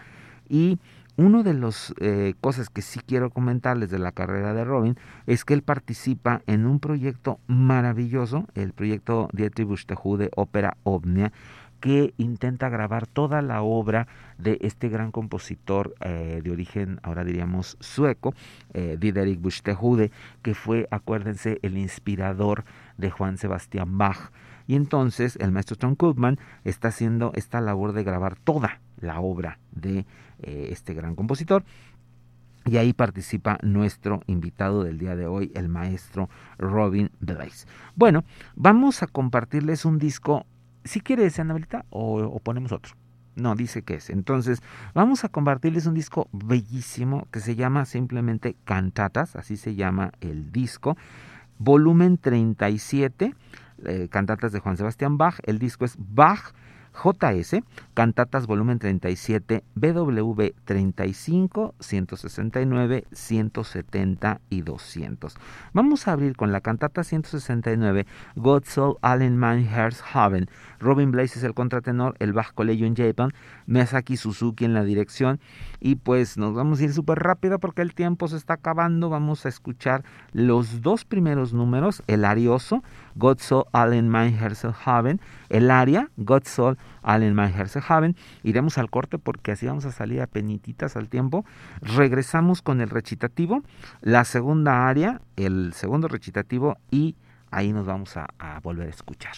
y 0.48 0.78
una 1.20 1.42
de 1.42 1.52
las 1.52 1.92
eh, 2.00 2.32
cosas 2.40 2.70
que 2.70 2.80
sí 2.80 2.98
quiero 3.06 3.28
comentarles 3.28 3.90
de 3.90 3.98
la 3.98 4.10
carrera 4.10 4.54
de 4.54 4.64
Robin 4.64 4.96
es 5.26 5.44
que 5.44 5.52
él 5.52 5.60
participa 5.60 6.40
en 6.46 6.64
un 6.64 6.80
proyecto 6.80 7.38
maravilloso, 7.46 8.46
el 8.54 8.72
proyecto 8.72 9.28
Dietrich 9.34 9.68
Buxtehude 9.68 10.30
Ópera 10.34 10.78
Omnia, 10.82 11.30
que 11.80 12.14
intenta 12.16 12.70
grabar 12.70 13.06
toda 13.06 13.42
la 13.42 13.60
obra 13.60 14.08
de 14.38 14.56
este 14.62 14.88
gran 14.88 15.12
compositor 15.12 15.94
eh, 16.00 16.40
de 16.42 16.50
origen, 16.50 17.00
ahora 17.02 17.22
diríamos 17.22 17.76
sueco, 17.80 18.32
eh, 18.72 18.96
Diederik 18.98 19.42
Buxtehude, 19.42 20.12
que 20.40 20.54
fue, 20.54 20.88
acuérdense, 20.90 21.58
el 21.60 21.76
inspirador 21.76 22.64
de 22.96 23.10
Juan 23.10 23.36
Sebastián 23.36 23.98
Bach. 23.98 24.30
Y 24.66 24.74
entonces 24.74 25.36
el 25.36 25.52
maestro 25.52 25.76
Tom 25.76 25.96
Koopman 25.96 26.38
está 26.64 26.88
haciendo 26.88 27.32
esta 27.34 27.60
labor 27.60 27.92
de 27.92 28.04
grabar 28.04 28.36
toda 28.36 28.80
la 29.00 29.20
obra 29.20 29.58
de 29.72 30.06
eh, 30.42 30.68
este 30.70 30.94
gran 30.94 31.14
compositor. 31.14 31.64
Y 32.66 32.76
ahí 32.76 32.92
participa 32.92 33.58
nuestro 33.62 34.20
invitado 34.26 34.84
del 34.84 34.98
día 34.98 35.16
de 35.16 35.26
hoy, 35.26 35.50
el 35.54 35.68
maestro 35.68 36.28
Robin 36.58 37.10
Blaze. 37.18 37.66
Bueno, 37.96 38.24
vamos 38.54 39.02
a 39.02 39.06
compartirles 39.06 39.84
un 39.84 39.98
disco. 39.98 40.46
Si 40.84 41.00
quieres, 41.00 41.38
Anabelita, 41.40 41.86
o, 41.88 42.20
o 42.22 42.38
ponemos 42.38 42.72
otro. 42.72 42.94
No, 43.34 43.54
dice 43.54 43.82
que 43.82 43.94
es. 43.94 44.10
Entonces, 44.10 44.62
vamos 44.94 45.24
a 45.24 45.28
compartirles 45.28 45.86
un 45.86 45.94
disco 45.94 46.28
bellísimo 46.32 47.26
que 47.30 47.40
se 47.40 47.56
llama 47.56 47.86
simplemente 47.86 48.56
Cantatas, 48.64 49.36
así 49.36 49.56
se 49.56 49.74
llama 49.74 50.12
el 50.20 50.52
disco. 50.52 50.96
Volumen 51.58 52.18
37, 52.18 53.34
eh, 53.84 54.08
cantatas 54.10 54.52
de 54.52 54.60
Juan 54.60 54.76
Sebastián 54.76 55.16
Bach. 55.16 55.38
El 55.44 55.58
disco 55.58 55.84
es 55.84 55.96
Bach 55.98 56.54
JS, 56.94 57.62
Cantatas 57.94 58.46
volumen 58.46 58.78
37, 58.78 59.62
BW 59.74 60.54
35, 60.64 61.74
169, 61.78 63.04
170 63.12 64.40
y 64.48 64.62
200. 64.62 65.36
Vamos 65.72 66.08
a 66.08 66.12
abrir 66.12 66.36
con 66.36 66.50
la 66.52 66.60
cantata 66.60 67.04
169, 67.04 68.06
God 68.36 68.64
Soul 68.64 68.96
Allen 69.02 69.36
Man 69.36 69.68
Haven. 69.68 70.48
Robin 70.78 71.10
Blaze 71.10 71.38
es 71.38 71.44
el 71.44 71.52
contratenor, 71.52 72.16
el 72.20 72.32
Bach 72.32 72.52
Collegium 72.54 72.94
Japan, 72.96 73.32
Miyazaki 73.66 74.16
Suzuki 74.16 74.64
en 74.64 74.72
la 74.72 74.84
dirección. 74.84 75.40
Y 75.78 75.96
pues 75.96 76.38
nos 76.38 76.54
vamos 76.54 76.80
a 76.80 76.84
ir 76.84 76.92
súper 76.92 77.18
rápido 77.18 77.58
porque 77.58 77.82
el 77.82 77.94
tiempo 77.94 78.28
se 78.28 78.36
está 78.36 78.54
acabando. 78.54 79.10
Vamos 79.10 79.44
a 79.44 79.50
escuchar 79.50 80.04
los 80.32 80.80
dos 80.80 81.04
primeros 81.04 81.52
números, 81.52 82.02
el 82.06 82.24
arioso, 82.24 82.82
God 83.14 83.38
Soul 83.38 83.64
Allen 83.72 84.08
Man 84.08 84.36
Haven, 84.84 85.20
el 85.48 85.70
aria, 85.70 86.10
God 86.16 86.44
Soul 86.44 86.78
Allen 87.02 87.38
Herzehaven. 87.38 88.16
Iremos 88.42 88.78
al 88.78 88.90
corte 88.90 89.18
porque 89.18 89.52
así 89.52 89.66
vamos 89.66 89.84
a 89.84 89.92
salir 89.92 90.20
a 90.20 90.26
penititas 90.26 90.96
al 90.96 91.08
tiempo. 91.08 91.44
Regresamos 91.80 92.62
con 92.62 92.80
el 92.80 92.90
recitativo, 92.90 93.62
la 94.00 94.24
segunda 94.24 94.88
área, 94.88 95.20
el 95.36 95.72
segundo 95.74 96.08
recitativo 96.08 96.78
y 96.90 97.16
ahí 97.50 97.72
nos 97.72 97.86
vamos 97.86 98.16
a 98.16 98.60
volver 98.62 98.86
a 98.88 98.90
escuchar. 98.90 99.34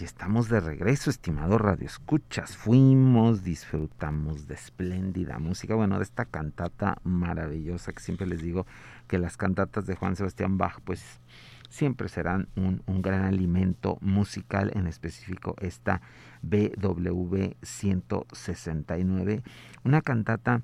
Estamos 0.00 0.48
de 0.48 0.58
regreso, 0.58 1.10
estimado 1.10 1.58
Radio 1.58 1.86
Escuchas. 1.86 2.56
Fuimos, 2.56 3.44
disfrutamos 3.44 4.48
de 4.48 4.54
espléndida 4.54 5.38
música, 5.38 5.74
bueno, 5.74 5.98
de 5.98 6.04
esta 6.04 6.24
cantata 6.24 6.96
maravillosa 7.04 7.92
que 7.92 8.00
siempre 8.02 8.26
les 8.26 8.40
digo 8.40 8.66
que 9.06 9.18
las 9.18 9.36
cantatas 9.36 9.86
de 9.86 9.94
Juan 9.94 10.16
Sebastián 10.16 10.56
Bach, 10.56 10.80
pues 10.84 11.20
siempre 11.68 12.08
serán 12.08 12.48
un, 12.56 12.82
un 12.86 13.02
gran 13.02 13.22
alimento 13.22 13.98
musical, 14.00 14.72
en 14.74 14.86
específico 14.86 15.54
esta 15.60 16.00
BW 16.42 17.54
169, 17.62 19.42
una 19.84 20.00
cantata 20.00 20.62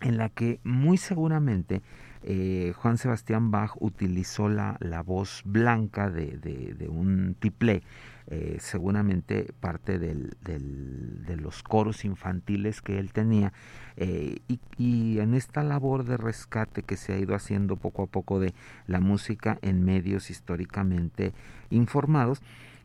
en 0.00 0.18
la 0.18 0.28
que 0.28 0.60
muy 0.64 0.98
seguramente 0.98 1.82
eh, 2.26 2.72
Juan 2.76 2.96
Sebastián 2.96 3.50
Bach 3.50 3.72
utilizó 3.80 4.48
la, 4.48 4.76
la 4.80 5.02
voz 5.02 5.42
blanca 5.44 6.10
de, 6.10 6.38
de, 6.38 6.88
un 6.88 7.36
tiplé, 7.38 7.82
eh, 8.28 8.56
seguramente 8.60 9.52
parte 9.60 9.98
del, 9.98 10.36
de 10.40 11.36
los 11.36 11.62
coros 11.62 12.04
infantiles 12.04 12.80
que 12.80 12.98
él 12.98 13.12
tenía, 13.12 13.52
eh, 13.96 14.38
y, 14.48 14.60
y, 14.78 15.18
en 15.20 15.34
esta 15.34 15.62
labor 15.62 16.04
de 16.04 16.16
rescate 16.16 16.82
que 16.82 16.96
se 16.96 17.12
ha 17.12 17.18
ido 17.18 17.34
haciendo 17.34 17.76
poco 17.76 18.04
a 18.04 18.06
poco 18.06 18.40
de 18.40 18.54
la 18.86 19.00
música 19.00 19.58
en 19.62 19.84
medios 19.84 20.30
históricamente 20.30 21.34
informados, 21.70 22.42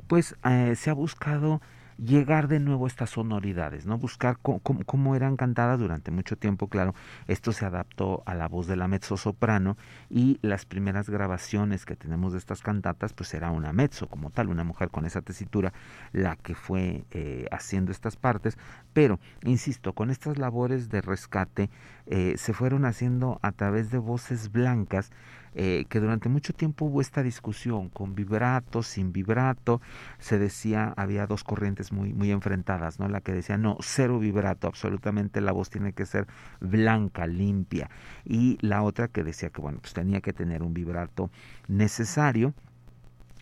pues 0.07 0.35
se 0.75 0.89
ha 0.89 0.93
buscado 0.93 1.61
llegar 2.03 2.47
de 2.47 2.59
nuevo 2.59 2.85
a 2.85 2.87
estas 2.87 3.11
sonoridades, 3.11 3.85
¿no? 3.85 3.97
Buscar 3.97 4.37
cómo, 4.41 5.15
eran 5.15 5.35
cantadas 5.35 5.79
durante 5.79 6.11
mucho 6.11 6.37
tiempo, 6.37 6.67
claro, 6.67 6.95
esto 7.27 7.51
se 7.51 7.65
adaptó 7.65 8.23
a 8.25 8.35
la 8.35 8.47
voz 8.47 8.67
de 8.67 8.75
la 8.75 8.87
mezzo 8.87 9.17
soprano 9.17 9.77
y 10.09 10.39
las 10.41 10.65
primeras 10.65 11.09
grabaciones 11.09 11.85
que 11.85 11.95
tenemos 11.95 12.33
de 12.33 12.39
estas 12.39 12.61
cantatas, 12.61 13.13
pues 13.13 13.33
era 13.33 13.51
una 13.51 13.73
mezzo 13.73 14.07
como 14.07 14.29
tal, 14.29 14.49
una 14.49 14.63
mujer 14.63 14.89
con 14.89 15.05
esa 15.05 15.21
tesitura, 15.21 15.73
la 16.11 16.35
que 16.35 16.55
fue 16.55 17.03
eh, 17.11 17.47
haciendo 17.51 17.91
estas 17.91 18.15
partes, 18.15 18.57
pero, 18.93 19.19
insisto, 19.43 19.93
con 19.93 20.09
estas 20.09 20.37
labores 20.37 20.89
de 20.89 21.01
rescate 21.01 21.69
eh, 22.05 22.35
se 22.37 22.53
fueron 22.53 22.85
haciendo 22.85 23.39
a 23.41 23.51
través 23.51 23.91
de 23.91 23.97
voces 23.97 24.51
blancas, 24.51 25.11
eh, 25.55 25.85
que 25.89 25.99
durante 25.99 26.29
mucho 26.29 26.53
tiempo 26.53 26.85
hubo 26.85 27.01
esta 27.01 27.23
discusión 27.23 27.89
con 27.89 28.15
vibrato, 28.15 28.83
sin 28.83 29.11
vibrato, 29.11 29.81
se 30.19 30.37
decía, 30.37 30.93
había 30.97 31.27
dos 31.27 31.43
corrientes 31.43 31.91
muy, 31.91 32.13
muy 32.13 32.31
enfrentadas, 32.31 32.99
¿no? 32.99 33.07
La 33.07 33.21
que 33.21 33.33
decía, 33.33 33.57
no, 33.57 33.77
cero 33.81 34.19
vibrato, 34.19 34.67
absolutamente 34.67 35.41
la 35.41 35.51
voz 35.51 35.69
tiene 35.69 35.93
que 35.93 36.05
ser 36.05 36.27
blanca, 36.59 37.27
limpia, 37.27 37.89
y 38.25 38.57
la 38.61 38.83
otra 38.83 39.07
que 39.07 39.23
decía 39.23 39.49
que, 39.49 39.61
bueno, 39.61 39.79
pues 39.81 39.93
tenía 39.93 40.21
que 40.21 40.33
tener 40.33 40.63
un 40.63 40.73
vibrato 40.73 41.31
necesario, 41.67 42.53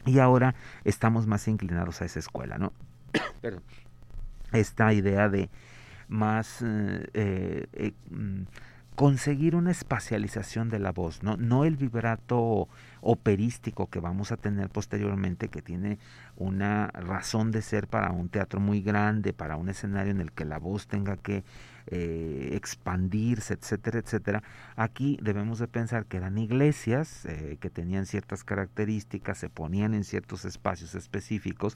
y 0.06 0.20
ahora 0.20 0.56
estamos 0.86 1.28
más 1.28 1.48
inclinados 1.48 2.02
a 2.02 2.06
esa 2.06 2.20
escuela, 2.20 2.58
¿no? 2.58 2.74
Esta 4.54 4.93
idea 4.93 5.28
de 5.28 5.50
más 6.08 6.63
eh, 6.63 7.67
eh, 7.74 7.93
mm, 8.10 8.43
conseguir 8.97 9.55
una 9.55 9.69
espacialización 9.69 10.69
de 10.69 10.79
la 10.79 10.91
voz, 10.91 11.21
no, 11.21 11.38
no 11.38 11.65
el 11.65 11.77
vibrato 11.77 12.67
operístico 13.01 13.91
que 13.91 13.99
vamos 13.99 14.31
a 14.31 14.38
tener 14.38 14.71
posteriormente, 14.71 15.49
que 15.49 15.62
tiene 15.62 15.99
una 16.36 16.88
razón 16.88 17.51
de 17.51 17.62
ser 17.62 17.88
para 17.88 18.10
un 18.10 18.29
teatro 18.29 18.60
muy 18.60 18.81
grande, 18.81 19.33
para 19.33 19.55
un 19.55 19.69
escenario 19.69 20.12
en 20.12 20.19
el 20.19 20.31
que 20.31 20.45
la 20.45 20.57
voz 20.57 20.88
tenga 20.88 21.15
que 21.15 21.43
eh, 21.86 22.49
expandirse, 22.53 23.53
etcétera, 23.53 23.99
etcétera. 23.99 24.41
Aquí 24.75 25.19
debemos 25.21 25.60
de 25.60 25.67
pensar 25.67 26.07
que 26.07 26.17
eran 26.17 26.39
iglesias 26.39 27.23
eh, 27.25 27.57
que 27.60 27.69
tenían 27.69 28.07
ciertas 28.07 28.43
características, 28.43 29.38
se 29.38 29.49
ponían 29.49 29.93
en 29.93 30.05
ciertos 30.05 30.43
espacios 30.43 30.95
específicos 30.95 31.75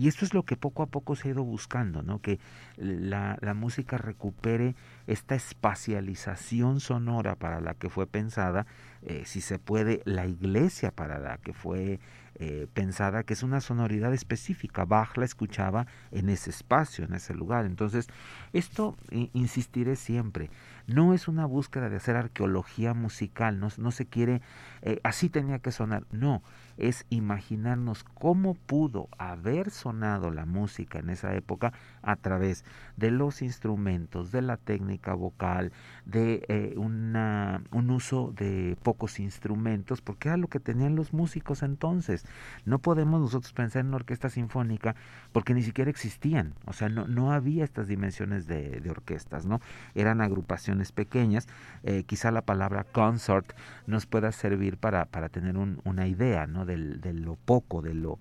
y 0.00 0.08
esto 0.08 0.24
es 0.24 0.32
lo 0.32 0.44
que 0.44 0.56
poco 0.56 0.82
a 0.82 0.86
poco 0.86 1.14
se 1.14 1.28
ha 1.28 1.32
ido 1.32 1.44
buscando, 1.44 2.00
¿no? 2.02 2.22
que 2.22 2.38
la, 2.78 3.36
la 3.42 3.52
música 3.52 3.98
recupere 3.98 4.74
esta 5.06 5.34
espacialización 5.34 6.80
sonora 6.80 7.36
para 7.36 7.60
la 7.60 7.74
que 7.74 7.90
fue 7.90 8.06
pensada, 8.06 8.64
eh, 9.02 9.24
si 9.26 9.42
se 9.42 9.58
puede, 9.58 10.00
la 10.06 10.26
iglesia 10.26 10.90
para 10.90 11.18
la 11.18 11.36
que 11.36 11.52
fue 11.52 12.00
eh, 12.36 12.66
pensada, 12.72 13.24
que 13.24 13.34
es 13.34 13.42
una 13.42 13.60
sonoridad 13.60 14.14
específica. 14.14 14.86
Bach 14.86 15.18
la 15.18 15.26
escuchaba 15.26 15.86
en 16.12 16.30
ese 16.30 16.48
espacio, 16.48 17.04
en 17.04 17.12
ese 17.12 17.34
lugar. 17.34 17.66
Entonces, 17.66 18.08
esto, 18.54 18.96
insistiré 19.10 19.96
siempre, 19.96 20.48
no 20.86 21.12
es 21.12 21.28
una 21.28 21.44
búsqueda 21.44 21.90
de 21.90 21.96
hacer 21.96 22.16
arqueología 22.16 22.94
musical, 22.94 23.60
no, 23.60 23.68
no 23.76 23.90
se 23.90 24.06
quiere, 24.06 24.40
eh, 24.80 25.00
así 25.02 25.28
tenía 25.28 25.58
que 25.58 25.72
sonar, 25.72 26.06
no, 26.10 26.42
es 26.80 27.06
imaginarnos 27.10 28.04
cómo 28.04 28.54
pudo 28.54 29.08
haber 29.18 29.70
sonado 29.70 30.30
la 30.30 30.46
música 30.46 30.98
en 30.98 31.10
esa 31.10 31.34
época 31.34 31.72
a 32.02 32.16
través 32.16 32.64
de 33.00 33.10
los 33.10 33.40
instrumentos, 33.40 34.30
de 34.30 34.42
la 34.42 34.58
técnica 34.58 35.14
vocal, 35.14 35.72
de 36.04 36.44
eh, 36.48 36.74
una, 36.76 37.62
un 37.72 37.90
uso 37.90 38.32
de 38.36 38.76
pocos 38.82 39.18
instrumentos, 39.18 40.02
porque 40.02 40.28
era 40.28 40.36
lo 40.36 40.48
que 40.48 40.60
tenían 40.60 40.94
los 40.94 41.14
músicos 41.14 41.62
entonces. 41.62 42.26
No 42.66 42.78
podemos 42.78 43.20
nosotros 43.20 43.54
pensar 43.54 43.80
en 43.80 43.88
una 43.88 43.96
orquesta 43.96 44.28
sinfónica 44.28 44.94
porque 45.32 45.54
ni 45.54 45.62
siquiera 45.62 45.90
existían, 45.90 46.54
o 46.66 46.74
sea, 46.74 46.90
no, 46.90 47.08
no 47.08 47.32
había 47.32 47.64
estas 47.64 47.88
dimensiones 47.88 48.46
de, 48.46 48.80
de 48.80 48.90
orquestas, 48.90 49.46
¿no? 49.46 49.60
Eran 49.94 50.20
agrupaciones 50.20 50.92
pequeñas, 50.92 51.48
eh, 51.82 52.04
quizá 52.04 52.30
la 52.30 52.42
palabra 52.42 52.84
consort 52.84 53.52
nos 53.86 54.04
pueda 54.04 54.30
servir 54.30 54.76
para, 54.76 55.06
para 55.06 55.30
tener 55.30 55.56
una 55.56 56.06
idea, 56.06 56.46
¿no? 56.46 56.66
de 56.66 56.76
lo 57.14 57.36
poco, 57.36 57.80
de 57.80 57.94
lo 57.94 58.18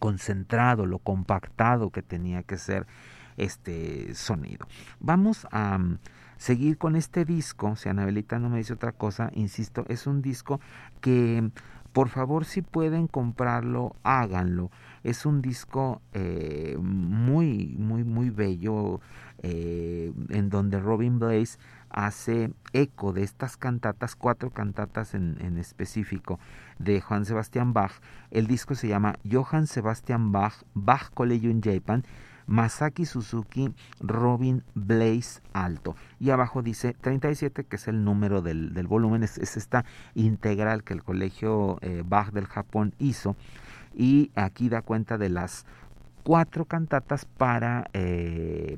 concentrado, 0.00 0.86
lo 0.86 0.98
compactado 0.98 1.90
que 1.90 2.02
tenía 2.02 2.42
que 2.42 2.56
ser 2.56 2.86
este 3.44 4.14
sonido. 4.14 4.66
Vamos 5.00 5.46
a 5.50 5.78
mm, 5.78 5.98
seguir 6.36 6.78
con 6.78 6.96
este 6.96 7.24
disco, 7.24 7.76
si 7.76 7.88
Anabelita 7.88 8.38
no 8.38 8.48
me 8.48 8.58
dice 8.58 8.74
otra 8.74 8.92
cosa, 8.92 9.30
insisto, 9.34 9.84
es 9.88 10.06
un 10.06 10.22
disco 10.22 10.60
que 11.00 11.50
por 11.92 12.08
favor 12.08 12.44
si 12.44 12.62
pueden 12.62 13.08
comprarlo, 13.08 13.96
háganlo. 14.04 14.70
Es 15.02 15.26
un 15.26 15.42
disco 15.42 16.00
eh, 16.12 16.76
muy, 16.80 17.74
muy, 17.78 18.04
muy 18.04 18.30
bello, 18.30 19.00
eh, 19.42 20.12
en 20.28 20.50
donde 20.50 20.78
Robin 20.78 21.18
Blaze 21.18 21.58
hace 21.88 22.52
eco 22.72 23.12
de 23.12 23.24
estas 23.24 23.56
cantatas, 23.56 24.14
cuatro 24.14 24.50
cantatas 24.50 25.14
en, 25.14 25.36
en, 25.40 25.58
específico 25.58 26.38
de 26.78 27.00
Juan 27.00 27.24
Sebastián 27.24 27.72
Bach. 27.72 27.92
El 28.30 28.46
disco 28.46 28.76
se 28.76 28.86
llama 28.86 29.16
Johann 29.28 29.66
Sebastian 29.66 30.30
Bach, 30.30 30.62
Bach 30.74 31.10
Collegium 31.12 31.60
Japan, 31.60 32.04
Masaki 32.50 33.06
Suzuki, 33.06 33.72
Robin 34.00 34.64
Blaze 34.74 35.40
Alto. 35.52 35.94
Y 36.18 36.30
abajo 36.30 36.62
dice 36.62 36.96
37, 37.00 37.62
que 37.62 37.76
es 37.76 37.86
el 37.86 38.04
número 38.04 38.42
del, 38.42 38.74
del 38.74 38.88
volumen, 38.88 39.22
es, 39.22 39.38
esta 39.38 39.84
integral 40.16 40.82
que 40.82 40.92
el 40.92 41.04
Colegio 41.04 41.78
eh, 41.80 42.02
Bach 42.04 42.32
del 42.32 42.46
Japón 42.46 42.92
hizo. 42.98 43.36
Y 43.94 44.32
aquí 44.34 44.68
da 44.68 44.82
cuenta 44.82 45.16
de 45.16 45.28
las 45.28 45.64
cuatro 46.24 46.64
cantatas 46.64 47.24
para... 47.24 47.88
Eh, 47.92 48.76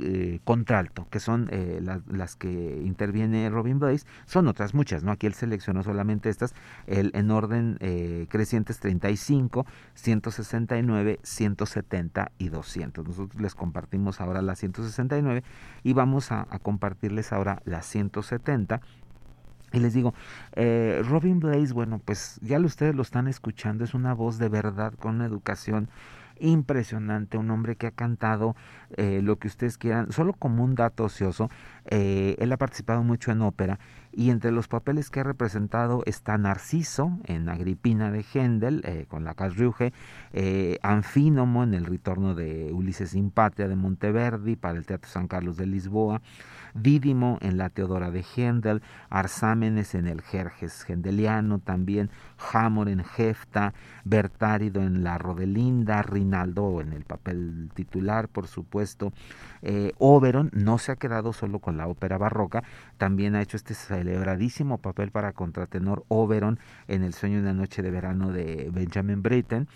eh, 0.00 0.40
contralto, 0.44 1.06
que 1.10 1.20
son 1.20 1.48
eh, 1.50 1.80
las 2.08 2.36
que 2.36 2.82
interviene 2.84 3.48
Robin 3.50 3.78
Blaze, 3.78 4.06
son 4.26 4.48
otras 4.48 4.74
muchas, 4.74 5.04
¿no? 5.04 5.12
Aquí 5.12 5.26
él 5.26 5.34
seleccionó 5.34 5.82
solamente 5.82 6.28
estas, 6.28 6.54
el, 6.86 7.10
en 7.14 7.30
orden 7.30 7.76
eh, 7.80 8.26
crecientes 8.28 8.80
35, 8.80 9.66
169, 9.94 11.20
170 11.22 12.32
y 12.38 12.48
200. 12.48 13.06
Nosotros 13.06 13.40
les 13.40 13.54
compartimos 13.54 14.20
ahora 14.20 14.42
la 14.42 14.56
169 14.56 15.42
y 15.82 15.92
vamos 15.92 16.32
a, 16.32 16.46
compartirles 16.62 17.32
ahora 17.32 17.62
la 17.64 17.82
170. 17.82 18.80
Y 19.72 19.80
les 19.80 19.92
digo, 19.92 20.14
eh, 20.52 21.02
Robin 21.04 21.40
Blaze, 21.40 21.72
bueno, 21.72 22.00
pues 22.04 22.38
ya 22.42 22.58
ustedes 22.60 22.94
lo 22.94 23.02
están 23.02 23.26
escuchando, 23.26 23.84
es 23.84 23.94
una 23.94 24.14
voz 24.14 24.38
de 24.38 24.48
verdad 24.48 24.94
con 24.94 25.16
una 25.16 25.26
educación 25.26 25.88
impresionante, 26.40 27.38
un 27.38 27.50
hombre 27.50 27.76
que 27.76 27.86
ha 27.86 27.90
cantado 27.90 28.56
eh, 28.96 29.20
lo 29.22 29.36
que 29.36 29.48
ustedes 29.48 29.78
quieran. 29.78 30.12
Solo 30.12 30.32
como 30.32 30.64
un 30.64 30.74
dato 30.74 31.04
ocioso, 31.04 31.48
Eh, 31.86 32.36
él 32.38 32.50
ha 32.50 32.56
participado 32.56 33.02
mucho 33.02 33.30
en 33.30 33.42
ópera 33.42 33.78
y 34.10 34.30
entre 34.30 34.50
los 34.50 34.68
papeles 34.68 35.10
que 35.10 35.20
ha 35.20 35.22
representado 35.22 36.02
está 36.06 36.38
Narciso 36.38 37.18
en 37.24 37.50
Agripina 37.50 38.10
de 38.10 38.24
Händel 38.24 38.80
eh, 38.86 39.04
con 39.06 39.22
la 39.24 39.34
Casriuge, 39.34 39.92
Anfínomo 40.82 41.62
en 41.62 41.74
El 41.74 41.84
Retorno 41.84 42.34
de 42.34 42.72
Ulises 42.72 43.10
sin 43.10 43.30
Patria 43.30 43.68
de 43.68 43.76
Monteverdi 43.76 44.56
para 44.56 44.78
el 44.78 44.86
Teatro 44.86 45.10
San 45.10 45.28
Carlos 45.28 45.58
de 45.58 45.66
Lisboa, 45.66 46.22
Dídimo 46.74 47.38
en 47.40 47.56
La 47.56 47.70
Teodora 47.70 48.10
de 48.10 48.24
Händel, 48.24 48.82
Arsámenes 49.08 49.94
en 49.94 50.08
el 50.08 50.20
Jerjes 50.22 50.84
Hendeliano 50.88 51.60
también, 51.60 52.10
Hamor 52.52 52.88
en 52.88 53.04
Jefta, 53.04 53.74
Bertárido 54.04 54.82
en 54.82 55.04
La 55.04 55.16
Rodelinda, 55.16 56.02
Rinaldo 56.02 56.80
en 56.80 56.92
el 56.92 57.04
papel 57.04 57.70
titular, 57.74 58.28
por 58.28 58.48
supuesto. 58.48 59.12
Eh, 59.62 59.92
Oberon 59.98 60.50
no 60.52 60.78
se 60.78 60.92
ha 60.92 60.96
quedado 60.96 61.32
solo 61.32 61.60
con 61.60 61.76
la 61.76 61.86
ópera 61.86 62.18
barroca, 62.18 62.64
también 62.98 63.36
ha 63.36 63.42
hecho 63.42 63.56
este 63.56 63.74
celebradísimo 63.74 64.78
papel 64.78 65.10
para 65.10 65.32
contratenor 65.32 66.04
Oberon 66.08 66.58
en 66.88 67.04
El 67.04 67.14
sueño 67.14 67.36
de 67.36 67.42
una 67.42 67.52
noche 67.54 67.82
de 67.82 67.90
verano 67.90 68.32
de 68.32 68.68
Benjamin 68.72 69.22
Britten 69.22 69.68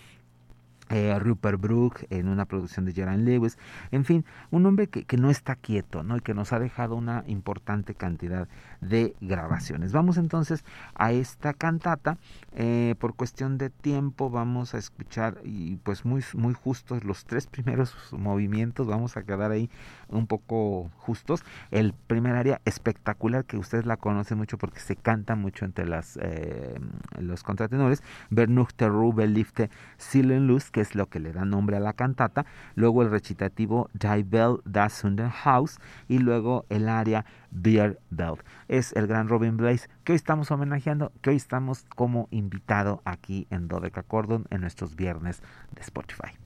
eh, 0.91 1.18
Rupert 1.18 1.61
Brooke 1.61 2.07
en 2.11 2.28
una 2.28 2.45
producción 2.45 2.84
de 2.84 2.93
Gerard 2.93 3.18
Lewis, 3.18 3.59
en 3.91 4.05
fin, 4.05 4.24
un 4.51 4.66
hombre 4.66 4.89
que, 4.89 5.05
que, 5.05 5.16
no 5.16 5.30
está 5.30 5.57
quieto, 5.57 6.03
¿no? 6.03 6.16
Y 6.16 6.20
que 6.20 6.34
nos 6.34 6.53
ha 6.53 6.59
dejado 6.59 6.97
una 6.97 7.24
importante 7.26 7.95
cantidad 7.95 8.49
de 8.80 9.14
grabaciones. 9.20 9.93
Vamos 9.93 10.16
entonces 10.16 10.64
a 10.95 11.12
esta 11.12 11.53
cantata. 11.53 12.18
Eh, 12.55 12.95
por 12.99 13.14
cuestión 13.14 13.59
de 13.59 13.70
tiempo 13.70 14.30
vamos 14.30 14.74
a 14.74 14.78
escuchar 14.78 15.39
y 15.45 15.76
pues 15.76 16.05
muy, 16.05 16.24
muy 16.34 16.55
justos 16.55 17.05
los 17.05 17.24
tres 17.24 17.47
primeros 17.47 17.95
movimientos. 18.12 18.86
Vamos 18.86 19.16
a 19.16 19.22
quedar 19.22 19.51
ahí 19.51 19.70
un 20.09 20.26
poco 20.26 20.91
justos. 20.97 21.45
El 21.70 21.93
primer 21.93 22.36
área 22.36 22.61
espectacular 22.64 23.45
que 23.45 23.57
ustedes 23.57 23.86
la 23.86 23.97
conocen 23.97 24.39
mucho 24.39 24.59
porque 24.59 24.80
se 24.80 24.97
canta 24.97 25.34
mucho 25.34 25.64
entre 25.64 25.86
las, 25.86 26.18
eh, 26.22 26.78
los 27.18 27.43
contratenores. 27.43 28.03
Bernuchte 28.30 28.89
Rube 28.89 29.26
Lifte 29.26 29.70
Silen 29.97 30.47
Luz 30.47 30.70
que 30.78 30.82
es 30.82 30.94
lo 30.94 31.08
que 31.08 31.18
le 31.18 31.32
da 31.32 31.44
nombre 31.44 31.76
a 31.76 31.80
la 31.80 31.92
cantata, 31.92 32.46
luego 32.76 33.02
el 33.02 33.10
recitativo 33.10 33.90
Die 33.94 34.22
Bell 34.22 34.58
das 34.64 35.02
House 35.42 35.80
y 36.06 36.18
luego 36.18 36.66
el 36.68 36.88
área 36.88 37.24
Beer 37.50 37.98
Bell. 38.10 38.36
Es 38.68 38.92
el 38.92 39.08
gran 39.08 39.26
Robin 39.28 39.56
Blaze 39.56 39.88
que 40.04 40.12
hoy 40.12 40.16
estamos 40.16 40.52
homenajeando, 40.52 41.10
que 41.20 41.30
hoy 41.30 41.36
estamos 41.36 41.84
como 41.96 42.28
invitado 42.30 43.02
aquí 43.04 43.48
en 43.50 43.66
Dodeca 43.66 44.04
Cordon 44.04 44.46
en 44.50 44.60
nuestros 44.60 44.94
viernes 44.94 45.42
de 45.74 45.80
Spotify. 45.80 46.38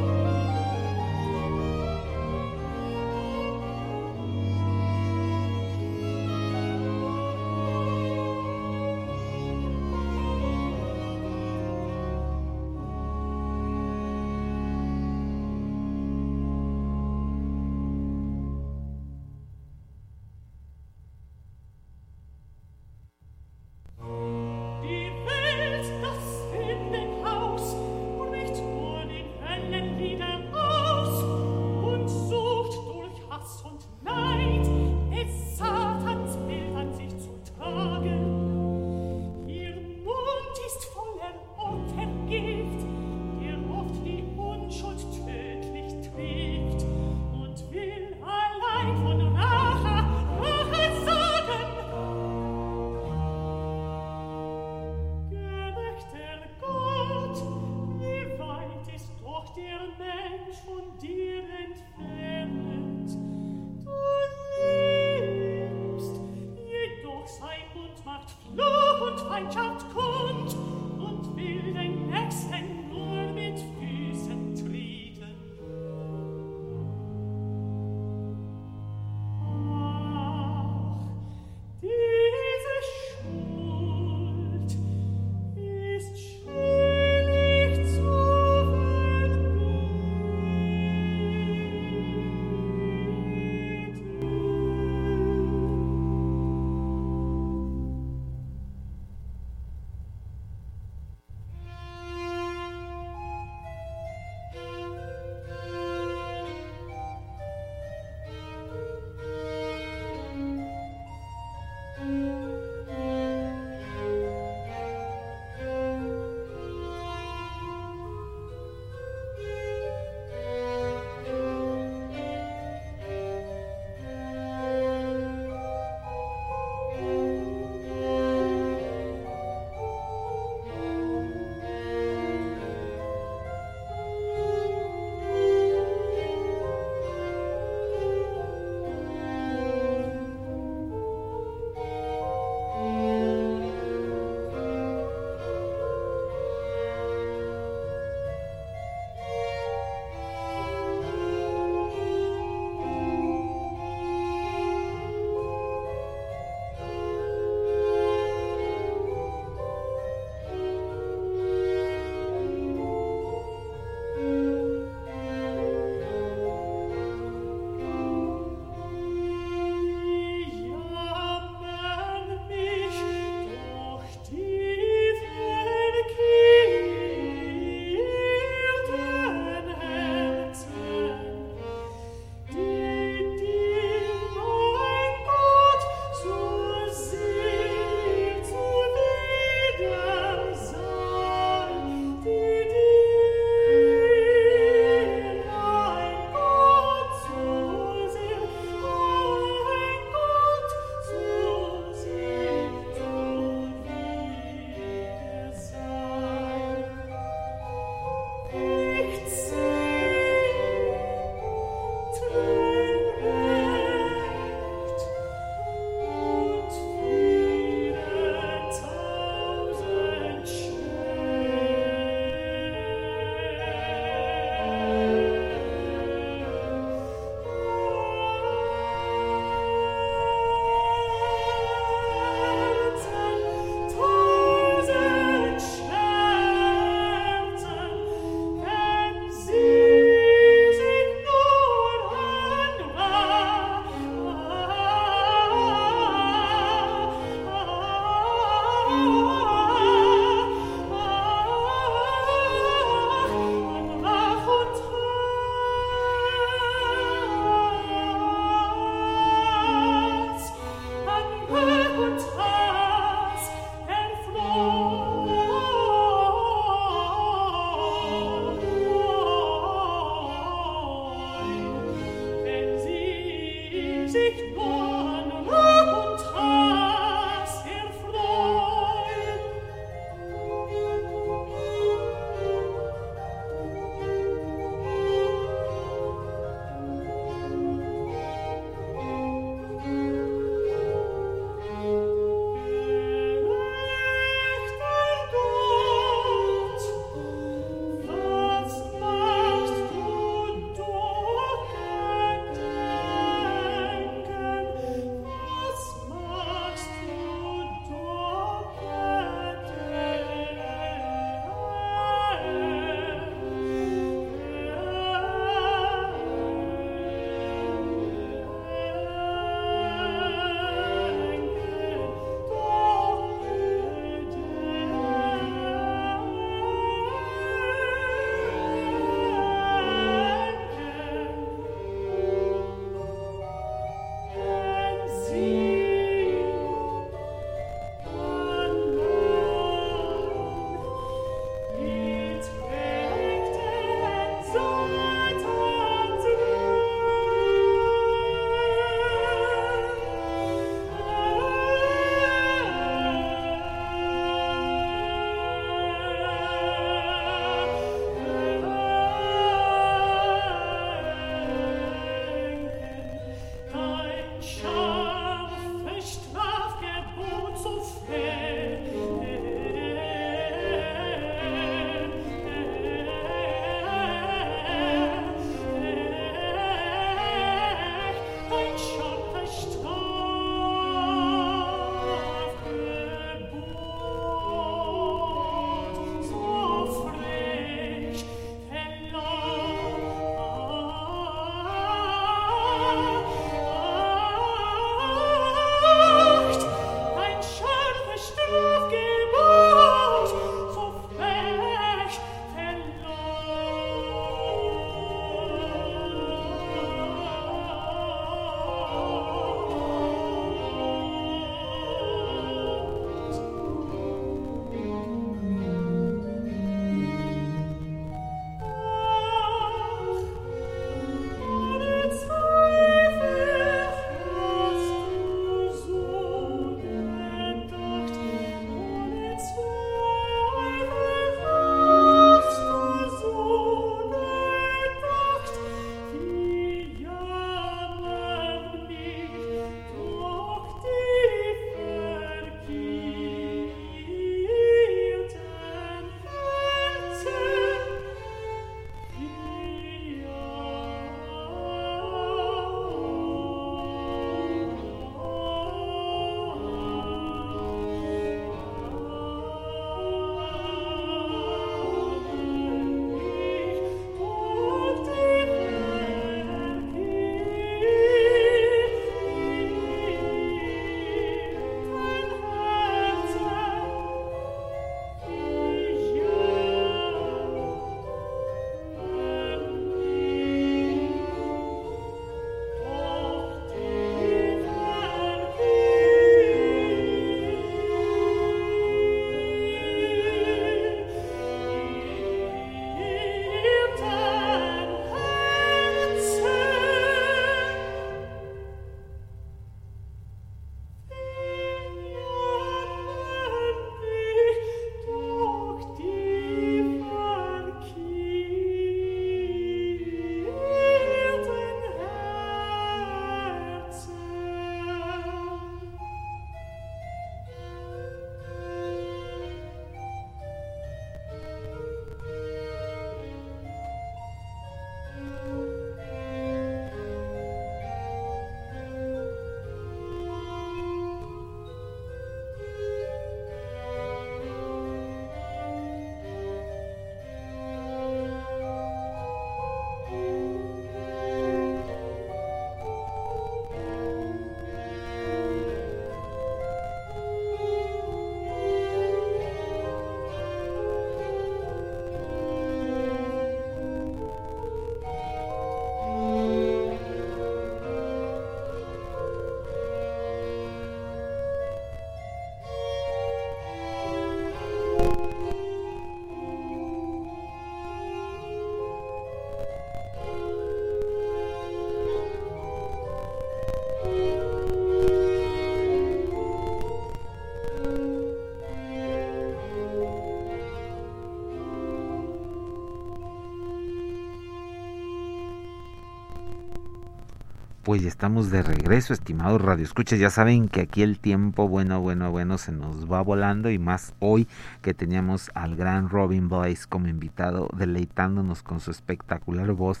Ya 588.00 588.08
estamos 588.08 588.50
de 588.50 588.62
regreso, 588.62 589.14
estimados 589.14 589.62
radioescuchas. 589.62 590.18
Ya 590.18 590.28
saben 590.28 590.68
que 590.68 590.82
aquí 590.82 591.02
el 591.02 591.18
tiempo, 591.18 591.66
bueno, 591.66 592.00
bueno, 592.00 592.30
bueno, 592.30 592.58
se 592.58 592.70
nos 592.70 593.10
va 593.10 593.22
volando 593.22 593.70
y 593.70 593.78
más 593.78 594.14
hoy 594.18 594.46
que 594.82 594.92
teníamos 594.92 595.50
al 595.54 595.76
gran 595.76 596.10
Robin 596.10 596.48
Boyce 596.48 596.86
como 596.86 597.08
invitado, 597.08 597.70
deleitándonos 597.74 598.62
con 598.62 598.80
su 598.80 598.90
espectacular 598.90 599.72
voz. 599.72 600.00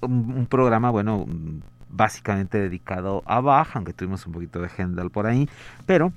Un, 0.00 0.46
programa, 0.46 0.90
bueno, 0.90 1.26
básicamente 1.88 2.58
dedicado 2.58 3.22
a 3.26 3.40
Bach, 3.40 3.70
aunque 3.74 3.92
tuvimos 3.92 4.24
un 4.26 4.32
poquito 4.32 4.60
de 4.60 4.68
Händel 4.68 5.10
por 5.10 5.26
ahí, 5.26 5.48
pero 5.86 6.12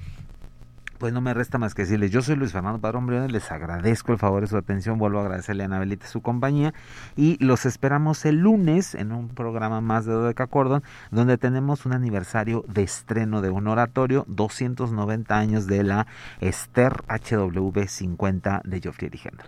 pues 0.97 1.13
no 1.13 1.21
me 1.21 1.33
resta 1.33 1.57
más 1.57 1.73
que 1.73 1.83
decirles, 1.83 2.11
yo 2.11 2.21
soy 2.21 2.35
Luis 2.35 2.51
Fernando 2.51 2.79
Padrón 2.79 3.07
Briones, 3.07 3.31
les 3.31 3.51
agradezco 3.51 4.11
el 4.11 4.17
favor 4.17 4.41
de 4.41 4.47
su 4.47 4.57
atención, 4.57 4.97
vuelvo 4.97 5.19
a 5.19 5.21
agradecerle 5.21 5.63
a 5.63 5.67
Anabelita 5.67 6.07
su 6.07 6.21
compañía 6.21 6.73
y 7.15 7.43
los 7.43 7.65
esperamos 7.65 8.25
el 8.25 8.37
lunes 8.37 8.95
en 8.95 9.11
un 9.11 9.29
programa 9.29 9.81
más 9.81 10.05
de 10.05 10.13
Dodeca 10.13 10.47
Cordon, 10.47 10.83
donde 11.11 11.37
tenemos 11.37 11.85
un 11.85 11.93
aniversario 11.93 12.63
de 12.67 12.83
estreno 12.83 13.41
de 13.41 13.49
un 13.49 13.67
oratorio, 13.67 14.25
290 14.27 15.37
años 15.37 15.67
de 15.67 15.83
la 15.83 16.07
Esther 16.39 17.03
HW 17.07 17.87
50 17.87 18.61
de 18.63 18.81
Geoffrey 18.81 19.11
Hendel. 19.11 19.47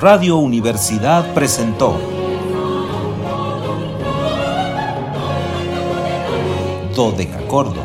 Radio 0.00 0.36
Universidad 0.36 1.34
presentó 1.34 1.96
Dodecacordo. 6.94 7.82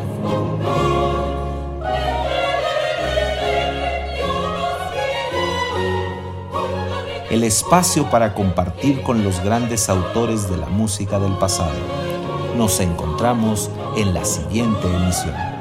El 7.30 7.42
espacio 7.42 8.08
para 8.10 8.32
compartir 8.32 9.02
con 9.02 9.24
los 9.24 9.40
grandes 9.42 9.88
autores 9.88 10.48
de 10.48 10.56
la 10.56 10.66
música 10.66 11.18
del 11.18 11.32
pasado. 11.32 11.72
Nos 12.56 12.78
encontramos 12.78 13.70
en 13.96 14.14
la 14.14 14.24
siguiente 14.24 14.86
emisión. 14.86 15.53